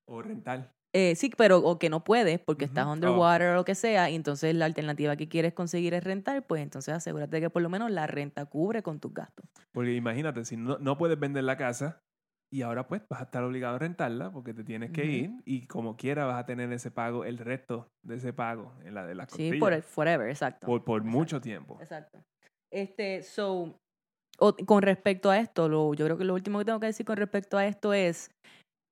[0.09, 0.73] O rentar.
[0.93, 2.85] eh, sí, pero o que no puedes porque estás.
[2.85, 2.91] Oh.
[2.91, 6.61] underwater o lo que sea, y entonces la alternativa que quieres conseguir es rentar, pues
[6.61, 9.45] entonces asegúrate que por lo menos la renta cubre con tus gastos.
[9.71, 12.03] Porque imagínate, si no, no puedes vender la casa
[12.53, 15.67] y ahora pues vas a estar obligado a rentarla porque te tienes que ir y
[15.67, 19.15] como quiera vas a tener ese pago, el resto de ese pago en la de
[19.15, 19.59] las Sí, costillas.
[19.59, 20.67] por el forever, exacto.
[20.67, 21.17] por, por Exacto.
[21.17, 21.77] mucho tiempo.
[21.79, 22.19] Exacto.
[22.71, 23.77] Este, so,
[24.39, 27.05] o- con respecto a esto, lo, yo creo que lo último que tengo que decir
[27.05, 28.31] con respecto a esto es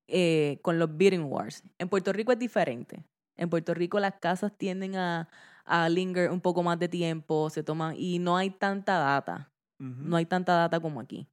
[0.10, 1.64] eh, con los bidding wars.
[1.80, 3.03] En Puerto Rico es diferente.
[3.38, 5.30] En Puerto Rico las casas tienden a,
[5.66, 9.49] a linger un poco más de tiempo, se toman y no hay tanta data.
[9.82, 11.26] No hay tanta data como aquí.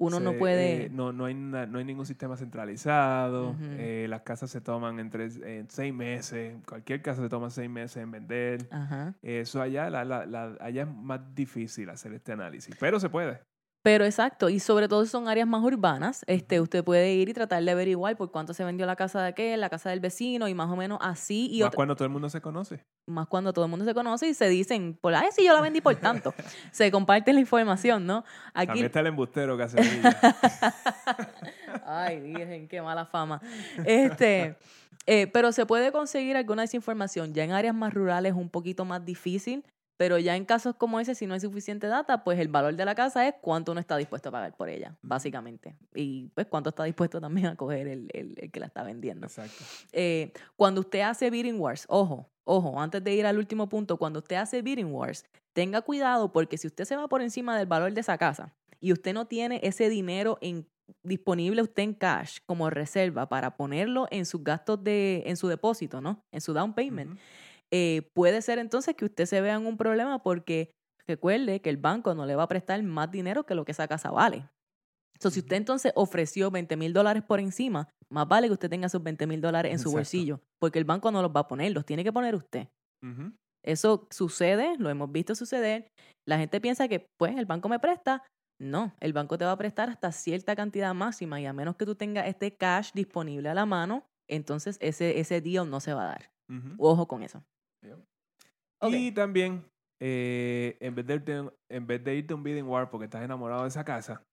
[0.00, 0.84] Uno no puede.
[0.86, 3.54] eh, no, no, hay na- no hay ningún sistema centralizado.
[3.78, 6.56] Eh, las casas se toman entre eh, seis meses.
[6.66, 8.66] Cualquier casa se toma seis meses en vender.
[9.22, 12.74] Eso allá, la, la- la- allá es más difícil hacer este análisis.
[12.80, 13.40] Pero se puede.
[13.82, 17.32] Pero exacto, y sobre todo si son áreas más urbanas, este, usted puede ir y
[17.32, 20.48] tratar de averiguar por cuánto se vendió la casa de aquel, la casa del vecino,
[20.48, 21.48] y más o menos así.
[21.50, 22.84] Y más otra- cuando todo el mundo se conoce.
[23.06, 25.62] más cuando todo el mundo se conoce y se dicen, por ay, sí, yo la
[25.62, 26.34] vendí por tanto.
[26.72, 28.22] se comparte la información, ¿no?
[28.52, 29.78] Aquí, También está el embustero que hace
[31.86, 33.40] ay, virgen, qué mala fama.
[33.84, 34.56] Este,
[35.06, 37.32] eh, pero se puede conseguir alguna desinformación.
[37.34, 39.64] Ya en áreas más rurales es un poquito más difícil,
[40.00, 42.86] Pero ya en casos como ese, si no hay suficiente data, pues el valor de
[42.86, 45.76] la casa es cuánto uno está dispuesto a pagar por ella, básicamente.
[45.94, 49.26] Y pues cuánto está dispuesto también a coger el, el, el que la está vendiendo.
[49.26, 49.62] Exacto.
[49.92, 54.20] Eh, cuando usted hace bidding wars, ojo, ojo, antes de ir al último punto, cuando
[54.20, 57.92] usted hace bidding wars, tenga cuidado porque si usted se va por encima del valor
[57.92, 60.66] de esa casa y usted no tiene ese dinero en,
[61.02, 66.00] disponible usted en cash como reserva para ponerlo en sus gastos de, en su depósito,
[66.00, 66.24] ¿no?
[66.32, 67.18] En su down payment.
[67.72, 70.72] Eh, puede ser entonces que usted se vea en un problema porque
[71.06, 73.88] recuerde que el banco no le va a prestar más dinero que lo que esa
[73.88, 74.48] casa vale.
[75.14, 78.86] Entonces, si usted entonces ofreció 20 mil dólares por encima, más vale que usted tenga
[78.86, 81.72] esos 20 mil dólares en su bolsillo, porque el banco no los va a poner,
[81.72, 82.68] los tiene que poner usted.
[83.62, 85.88] Eso sucede, lo hemos visto suceder.
[86.26, 88.24] La gente piensa que, pues, el banco me presta.
[88.58, 91.86] No, el banco te va a prestar hasta cierta cantidad máxima y a menos que
[91.86, 96.04] tú tengas este cash disponible a la mano, entonces ese, ese deal no se va
[96.04, 96.30] a dar.
[96.78, 97.42] Ojo con eso.
[98.82, 99.64] Y también,
[99.98, 103.22] eh, en, vez de irte, en vez de irte a un bidding war porque estás
[103.22, 104.24] enamorado de esa casa,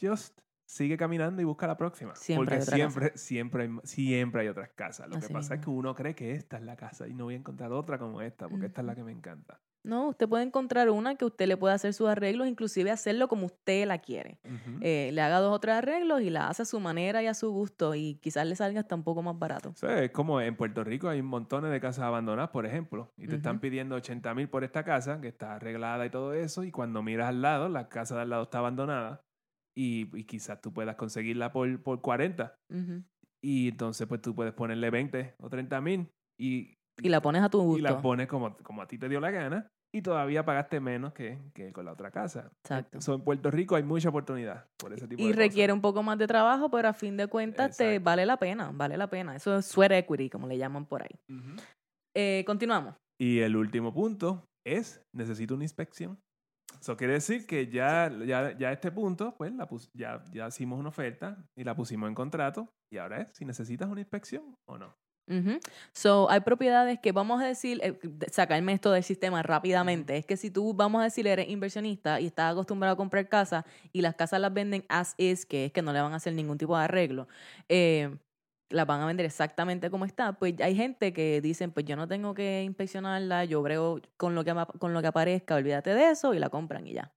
[0.00, 2.14] just sigue caminando y busca la próxima.
[2.16, 5.08] Siempre porque siempre, siempre, hay, siempre hay otras casas.
[5.08, 7.24] Lo Así que pasa es que uno cree que esta es la casa y no
[7.24, 9.60] voy a encontrar otra como esta, porque esta es la que me encanta.
[9.84, 13.44] No, usted puede encontrar una que usted le pueda hacer sus arreglos, inclusive hacerlo como
[13.46, 14.38] usted la quiere.
[14.80, 17.34] Eh, le haga dos o tres arreglos y la hace a su manera y a
[17.34, 19.68] su gusto y quizás le salga hasta un poco más barato.
[19.70, 23.26] O sea, es como en Puerto Rico hay montones de casas abandonadas, por ejemplo, y
[23.28, 26.70] te están pidiendo 80 mil por esta casa, que está arreglada y todo eso, y
[26.70, 29.20] cuando miras al lado, la casa de al lado está abandonada,
[29.76, 33.02] y, y quizás tú puedas conseguirla por, por 40, Ujú.
[33.42, 36.08] y entonces pues tú puedes ponerle 20 o 30 mil,
[36.40, 37.78] y, Y la pones a tu gusto.
[37.78, 41.12] y la pones como, como a ti te dio la gana, y todavía pagaste menos
[41.12, 42.50] que, que con la otra casa.
[42.64, 43.00] Exacto.
[43.00, 45.46] So, en Puerto Rico hay mucha oportunidad por ese tipo Y de cosas.
[45.46, 48.70] requiere un poco más de trabajo, pero a fin de cuentas te vale la pena,
[48.74, 49.36] vale la pena.
[49.36, 51.16] Eso es sweat equity, como le llaman por ahí.
[52.16, 52.96] Eh, continuamos.
[53.20, 56.18] Y el último punto es, necesito una inspección.
[56.80, 60.48] Eso quiere decir que ya, ya, ya a este punto, pues la pus- ya, ya
[60.48, 62.68] hicimos una oferta y la pusimos en contrato.
[62.92, 64.94] Y ahora es si necesitas una inspección o no.
[65.28, 65.58] Ujú.
[65.94, 67.98] So, hay propiedades que vamos a decir, eh,
[68.30, 72.26] sacarme esto del sistema rápidamente, es que si tú, vamos a decir, eres inversionista y
[72.26, 75.80] estás acostumbrado a comprar casas y las casas las venden as is, que es que
[75.80, 77.26] no le van a hacer ningún tipo de arreglo,
[77.70, 78.18] eh,
[78.68, 82.06] las van a vender exactamente como está, pues hay gente que dicen, pues yo no
[82.06, 86.34] tengo que inspeccionarla, yo brego con lo que, con lo que aparezca, olvídate de eso
[86.34, 87.14] y la compran y ya.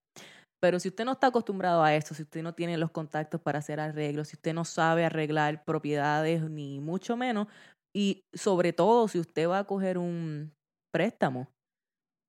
[0.60, 3.60] Pero si usted no está acostumbrado a esto, si usted no tiene los contactos para
[3.60, 7.48] hacer arreglos, si usted no sabe arreglar propiedades, ni mucho menos,
[7.96, 10.54] y sobre todo si usted va a coger un
[10.94, 11.48] préstamo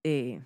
[0.05, 0.43] eh,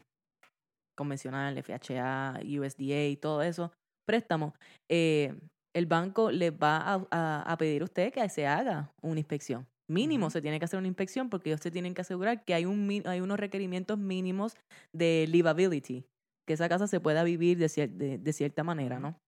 [0.96, 3.72] convencional, FHA, USDA y todo eso,
[4.06, 4.54] préstamo,
[4.90, 5.34] eh,
[5.74, 9.66] el banco le va a, a- a pedir a usted que se haga una inspección.
[9.88, 12.64] Mínimo se tiene que hacer una inspección porque ellos se tienen que asegurar que hay,
[12.64, 14.56] un, hay unos requerimientos mínimos
[14.92, 16.04] de livability,
[16.46, 19.00] que esa casa se pueda vivir de, cier- de- de cierta manera.
[19.00, 19.18] ¿no?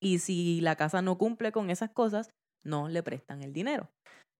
[0.00, 2.30] Y si la casa no cumple con esas cosas,
[2.64, 3.90] no le prestan el dinero.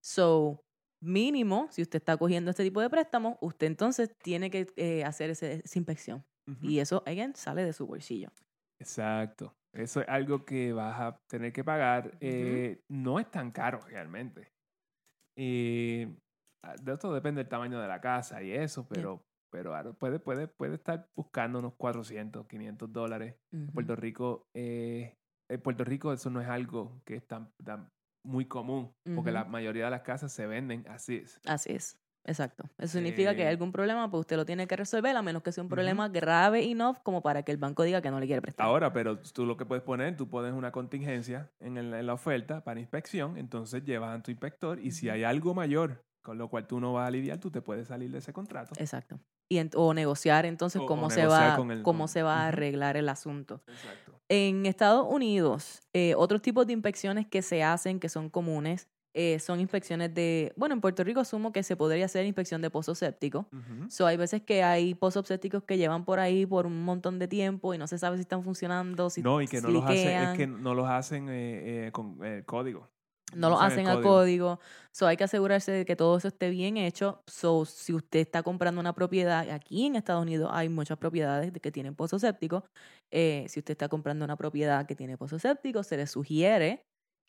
[0.03, 0.61] So,
[1.01, 5.31] mínimo, si usted está cogiendo este tipo de préstamo, usted entonces tiene que eh, hacer
[5.31, 6.25] ese- esa inspección.
[6.61, 8.29] Y eso, again, sale de su bolsillo.
[8.81, 9.53] Exacto.
[9.73, 12.19] Eso es algo que vas a tener que pagar.
[12.21, 14.49] Eh, no es tan caro realmente.
[15.37, 16.15] Eh,
[16.65, 20.49] ah, de esto depende del tamaño de la casa y eso, pero, pero puede, puede,
[20.49, 23.37] puede estar buscando unos 400, 500 dólares.
[23.53, 23.69] En.
[23.73, 25.15] Puerto Rico, eh,
[25.49, 27.89] en Puerto Rico eso no es algo que es tan, tan
[28.25, 31.23] muy común, porque la mayoría de las casas se venden así.
[31.47, 31.99] Así es.
[32.25, 32.63] Exacto.
[32.79, 35.43] Eso significa que hay Eh, algún problema, pues usted lo tiene que resolver, a menos
[35.43, 38.27] que sea un problema grave enough como para que el banco diga que no le
[38.27, 38.65] quiere prestar.
[38.65, 42.13] Ahora, pero tú lo que puedes poner, tú pones una contingencia en, el- en la
[42.15, 46.49] oferta para inspección, entonces llevas a tu inspector y si hay algo mayor con lo
[46.49, 48.73] cual tú no vas a lidiar, tú te puedes salir de ese contrato.
[48.79, 49.19] Exacto.
[49.51, 52.45] Y ent- o negociar entonces O- o cómo se va, el- cómo con- se va
[52.45, 53.65] a arreglar el asunto.
[53.67, 54.21] Exacto.
[54.35, 59.39] En Estados Unidos, eh, otros tipos de inspecciones que se hacen, que son comunes, eh,
[59.39, 62.95] son inspecciones de, bueno, en Puerto Rico asumo que se podría hacer inspección de pozo
[62.95, 63.47] séptico.
[63.53, 63.91] Ujú.
[63.91, 67.29] So, hay veces que hay pozos sépticos que llevan por ahí por un montón de
[67.29, 70.23] tiempo y no se sabe si están funcionando, si No, y que no los hacen,
[70.23, 72.89] es que no los hacen eh, eh, con eh, código.
[73.35, 74.61] No lo hacen a código.
[74.93, 77.23] So, hay que asegurarse de que todo eso esté bien hecho.
[77.27, 81.61] So, si usted está comprando una propiedad, aquí en Estados Unidos hay muchas propiedades de
[81.61, 82.65] que tienen pozo séptico.
[83.13, 86.83] Eh, si usted está comprando una propiedad que tiene pozo séptico, se le sugiere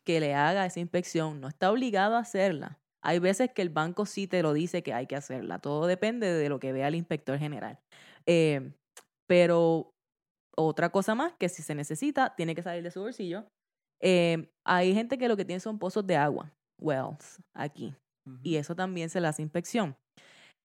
[0.06, 1.40] que le haga esa inspección.
[1.40, 2.78] No está obligado a hacerla.
[3.02, 5.58] Hay veces que el banco sí te lo dice que hay que hacerla.
[5.58, 7.78] Todo depende de lo que vea el inspector general.
[8.26, 8.72] Eh,
[9.26, 9.90] pero
[10.56, 13.46] otra cosa más, que si se necesita, tiene que salir de su bolsillo.
[14.00, 17.94] Eh, hay gente que lo que tiene son pozos de agua, wells, aquí.
[18.42, 19.96] Y eso también se le hace inspección.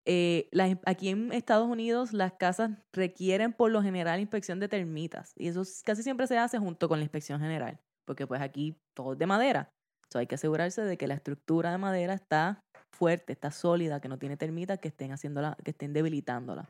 [0.07, 5.34] Eh, las- aquí en Estados Unidos las casas requieren por lo general inspección de termitas
[5.38, 9.13] y eso casi siempre se hace junto con la inspección general, porque pues aquí todo
[9.13, 9.69] es de madera.
[10.11, 12.61] So, hay que asegurarse de que la estructura de madera está
[12.95, 16.69] fuerte, está sólida, que no tiene termitas que estén haciéndola, que estén debilitándola.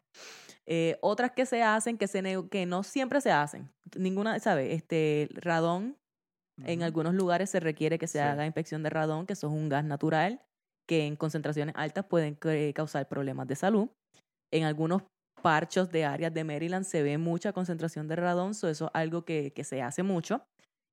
[0.67, 3.71] Eh, otras que se hacen, que, se que no siempre se hacen.
[3.95, 4.73] Ninguna, ¿sabe?
[4.73, 5.95] Este, radón,
[6.65, 8.19] en algunos lugares se requiere que se Sí.
[8.21, 10.41] haga inspección de radón, que eso es un gas natural
[10.87, 12.35] que en concentraciones altas pueden
[12.73, 13.89] causar problemas de salud.
[14.51, 15.03] En algunos
[15.41, 19.23] parchos de áreas de Maryland se ve mucha concentración de radón, so eso es algo
[19.23, 20.43] que, que se hace mucho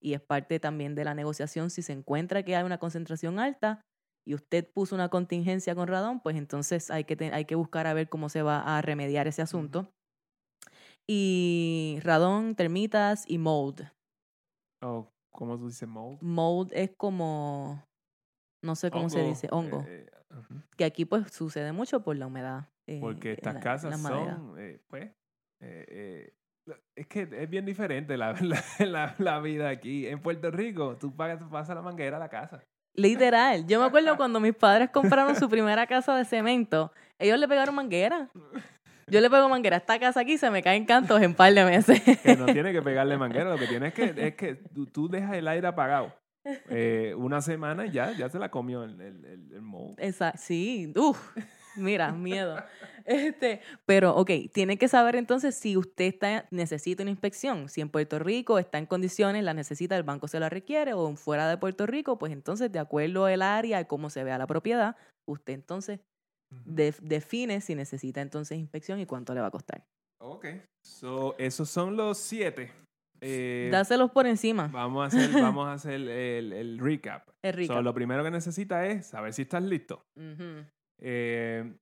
[0.03, 1.71] y es parte también de la negociación.
[1.71, 3.81] Si se encuentra que hay una concentración alta
[4.27, 7.95] y usted puso una contingencia con radón, pues entonces hay que, hay que buscar a
[7.95, 9.91] ver cómo se va a remediar ese asunto.
[11.09, 13.89] Y radón, termitas y mold.
[14.83, 16.19] O, ¿Cómo tú dices mold?
[16.23, 17.85] Mold es como,
[18.63, 19.85] no sé cómo se dice, hongo.
[19.87, 20.11] eh,
[20.77, 22.69] que aquí pues sucede mucho por la humedad.
[22.87, 25.11] eh, Porque estas la- casas son, eh, pues,
[25.61, 26.33] eh,
[26.95, 28.17] es que es bien diferente
[28.81, 30.07] la, la, vida aquí.
[30.07, 32.63] En Puerto Rico, tú pagas, pasas la manguera a la casa.
[32.95, 33.67] Literal.
[33.67, 37.75] Yo me acuerdo cuando mis padres compraron su primera casa de cemento, ellos le pegaron
[37.75, 38.31] manguera.
[39.09, 41.55] Yo le pego manguera a esta casa aquí y se me caen cantos en par
[41.55, 42.03] de meses.
[42.23, 45.09] Que no tiene que pegarle manguera, lo que tiene es que, es que tú, tú
[45.09, 46.13] dejas el aire apagado.
[46.69, 49.95] Eh, una semana y ya, ya se la comió el, el, el, el.
[49.99, 51.37] Esa, sí, uff,
[51.77, 52.63] mira, miedo.
[53.07, 57.69] Este, pero, ok, tiene que saber entonces si usted está, necesita una inspección.
[57.69, 61.15] Si en Puerto Rico está en condiciones, la necesita, el banco se la requiere, o
[61.15, 64.49] fuera de Puerto Rico, pues entonces, de acuerdo al área y cómo se vea la
[64.49, 66.01] propiedad, usted entonces
[66.65, 69.85] de- define si necesita entonces inspección y cuánto le va a costar.
[70.21, 70.47] Ok.
[70.85, 72.73] So, esos son los siete.
[73.21, 77.29] Eh, Dáselos por encima, vamos a hacer, vamos a hacer el, el recap.
[77.43, 77.75] es rico.
[77.75, 80.03] So, lo primero que necesita es saber si estás listo.
[81.01, 81.75] Eh,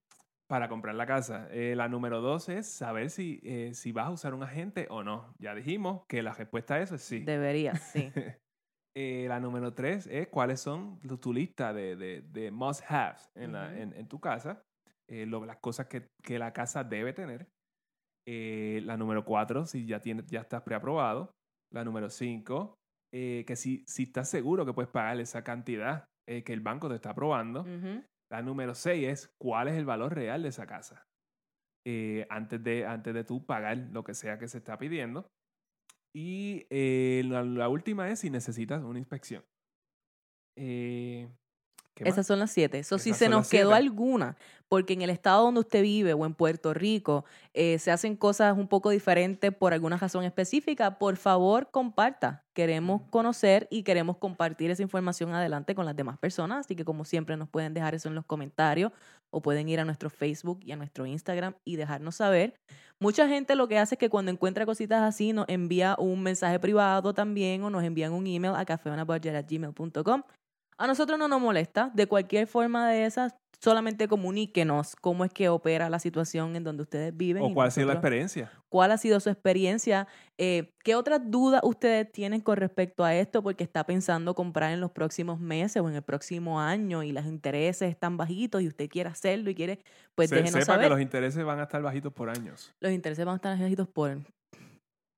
[0.48, 1.48] para comprar la casa.
[1.50, 3.40] Eh, la número dos es saber si,
[3.74, 5.34] si vas a usar un agente o no.
[5.38, 7.20] Ya dijimos que la respuesta a eso es sí.
[7.20, 8.12] Debería, sí.
[8.96, 13.56] Eh, la número tres es cuáles son tu, tu lista de, de, de must-haves en,
[13.56, 13.64] Ujú.
[13.74, 14.62] en, en tu casa.
[15.10, 17.48] eh, lo- las cosas que, que la casa debe tener.
[18.26, 21.30] Eh, la número cuatro, si ya, tienes, ya estás preaprobado.
[21.72, 22.74] La número cinco,
[23.12, 27.10] que si, si estás seguro que puedes pagar esa cantidad que el banco te está
[27.10, 27.64] aprobando.
[28.32, 31.02] La número 6 es cuál es el valor real de esa casa.
[32.30, 35.26] Antes, de, antes de tú pagar lo que sea que se está pidiendo.
[36.14, 39.44] Y eh, la, la última es si necesitas una inspección.
[40.56, 41.28] Eh,
[41.96, 42.78] Esas son las siete.
[42.78, 43.86] Eso si se nos quedó siete.
[43.86, 44.36] alguna,
[44.68, 48.56] porque en el estado donde usted vive o en Puerto Rico eh, se hacen cosas
[48.56, 52.42] un poco diferentes por alguna razón específica, por favor comparta.
[52.52, 57.04] Queremos conocer y queremos compartir esa información adelante con las demás personas, así que como
[57.04, 58.90] siempre nos pueden dejar eso en los comentarios
[59.30, 62.54] o pueden ir a nuestro Facebook y a nuestro Instagram y dejarnos saber.
[63.00, 66.58] Mucha gente lo que hace es que cuando encuentra cositas así nos envía un mensaje
[66.58, 70.22] privado también o nos envían un email a cafeonabudget.gmail.com
[70.78, 71.90] a nosotros no nos molesta.
[71.94, 76.82] De cualquier forma de esas, solamente comuníquenos cómo es que opera la situación en donde
[76.82, 77.42] ustedes viven.
[77.42, 78.52] ¿O y cuál ha sido la experiencia?
[78.68, 80.06] ¿Cuál ha sido su experiencia?
[80.36, 83.42] Eh, ¿Qué otras dudas ustedes tienen con respecto a esto?
[83.42, 87.24] Porque está pensando comprar en los próximos meses o en el próximo año y los
[87.24, 89.78] intereses están bajitos y usted quiere hacerlo y quiere,
[90.16, 90.86] pues Se- déjenos sepa saber.
[90.86, 92.74] que los intereses van a estar bajitos por años.
[92.80, 94.10] Los intereses van a estar bajitos por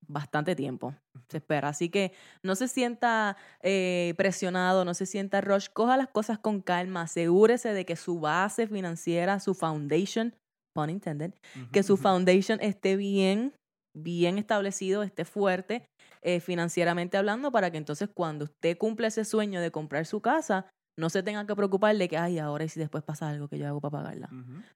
[0.08, 0.94] bastante tiempo,
[1.28, 1.68] se espera.
[1.68, 6.60] Así que no se sienta eh, presionado, no se sienta rush, coja las cosas con
[6.60, 10.34] calma, asegúrese de que su base financiera, su foundation,
[10.74, 11.32] pun intended,
[11.72, 13.54] que su foundation esté bien,
[13.96, 15.86] bien establecido, esté fuerte
[16.22, 20.66] eh, financieramente hablando, para que entonces cuando usted cumpla ese sueño de comprar su casa,
[20.98, 23.58] no se tenga que preocupar de que, ay, ahora y si después pasa algo que
[23.58, 24.30] yo hago para pagarla.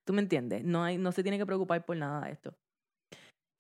[0.05, 0.65] ¿Tú me entiendes?
[0.65, 2.55] No, hay, no se tiene que preocupar por nada de esto.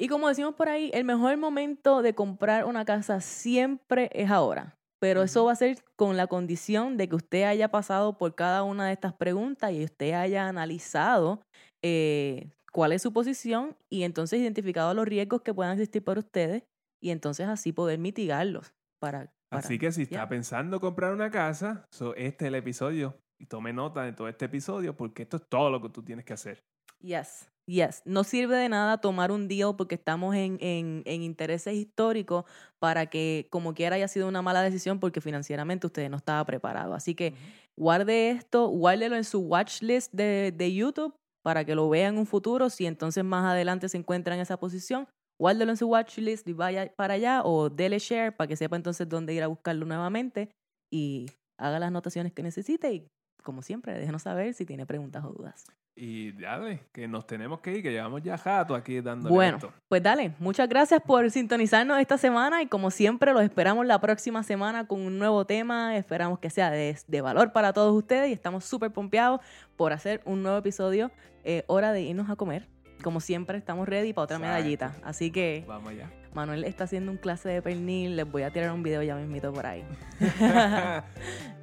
[0.01, 4.77] Y como decimos por ahí, el mejor momento de comprar una casa siempre es ahora.
[4.99, 8.63] Pero eso va a ser con la condición de que usted haya pasado por cada
[8.63, 11.43] una de estas preguntas y usted haya analizado
[11.83, 16.65] eh, cuál es su posición y entonces identificado los riesgos que puedan existir para ustedes
[17.03, 18.73] y entonces así poder mitigarlos.
[19.01, 23.17] Para, para- Así que si está pensando comprar una casa, so, este es el episodio.
[23.39, 26.27] Y tome nota de todo este episodio porque esto es todo lo que tú tienes
[26.27, 26.63] que hacer.
[27.03, 28.03] Yes, yes.
[28.05, 32.45] No sirve de nada tomar un deal porque estamos en, en, en intereses históricos
[32.79, 36.95] para que como quiera haya sido una mala decisión porque financieramente usted no estaba preparado.
[36.95, 37.35] Así que
[37.79, 42.19] guarde esto, guárdelo en su watch list de, de YouTube para que lo vea en
[42.19, 42.69] un futuro.
[42.69, 45.09] Si entonces más adelante se encuentra en esa posición,
[45.41, 48.77] guárdelo en su watch list y vaya para allá o dele share para que sepa
[48.77, 50.51] entonces dónde ir a buscarlo nuevamente
[50.93, 53.09] y haga las anotaciones que necesite y
[53.43, 55.67] como siempre, déjenos saber si tiene preguntas o dudas.
[55.97, 59.73] Y dale, que nos tenemos que ir, que llevamos ya jato aquí dándole Bueno, esto.
[59.89, 64.43] pues dale, muchas gracias por sintonizarnos esta semana y como siempre los esperamos la próxima
[64.43, 68.33] semana con un nuevo tema, esperamos que sea de, de valor para todos ustedes y
[68.33, 69.41] estamos súper pompeados
[69.77, 71.11] por hacer un nuevo episodio,
[71.45, 72.69] eh, hora de irnos a comer.
[73.03, 74.55] Como siempre estamos ready para otra Exacto.
[74.57, 76.11] medallita, así que Vamos allá.
[76.35, 79.53] Manuel está haciendo un clase de pernil, les voy a tirar un video ya mismito
[79.53, 79.85] por ahí.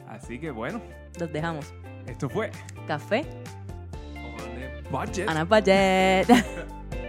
[0.08, 0.82] Así que bueno,
[1.20, 1.74] Los dejamos.
[2.08, 2.52] esto fue
[2.88, 3.26] Café,
[4.16, 5.30] On a Budget.
[5.30, 6.28] Ana Budget.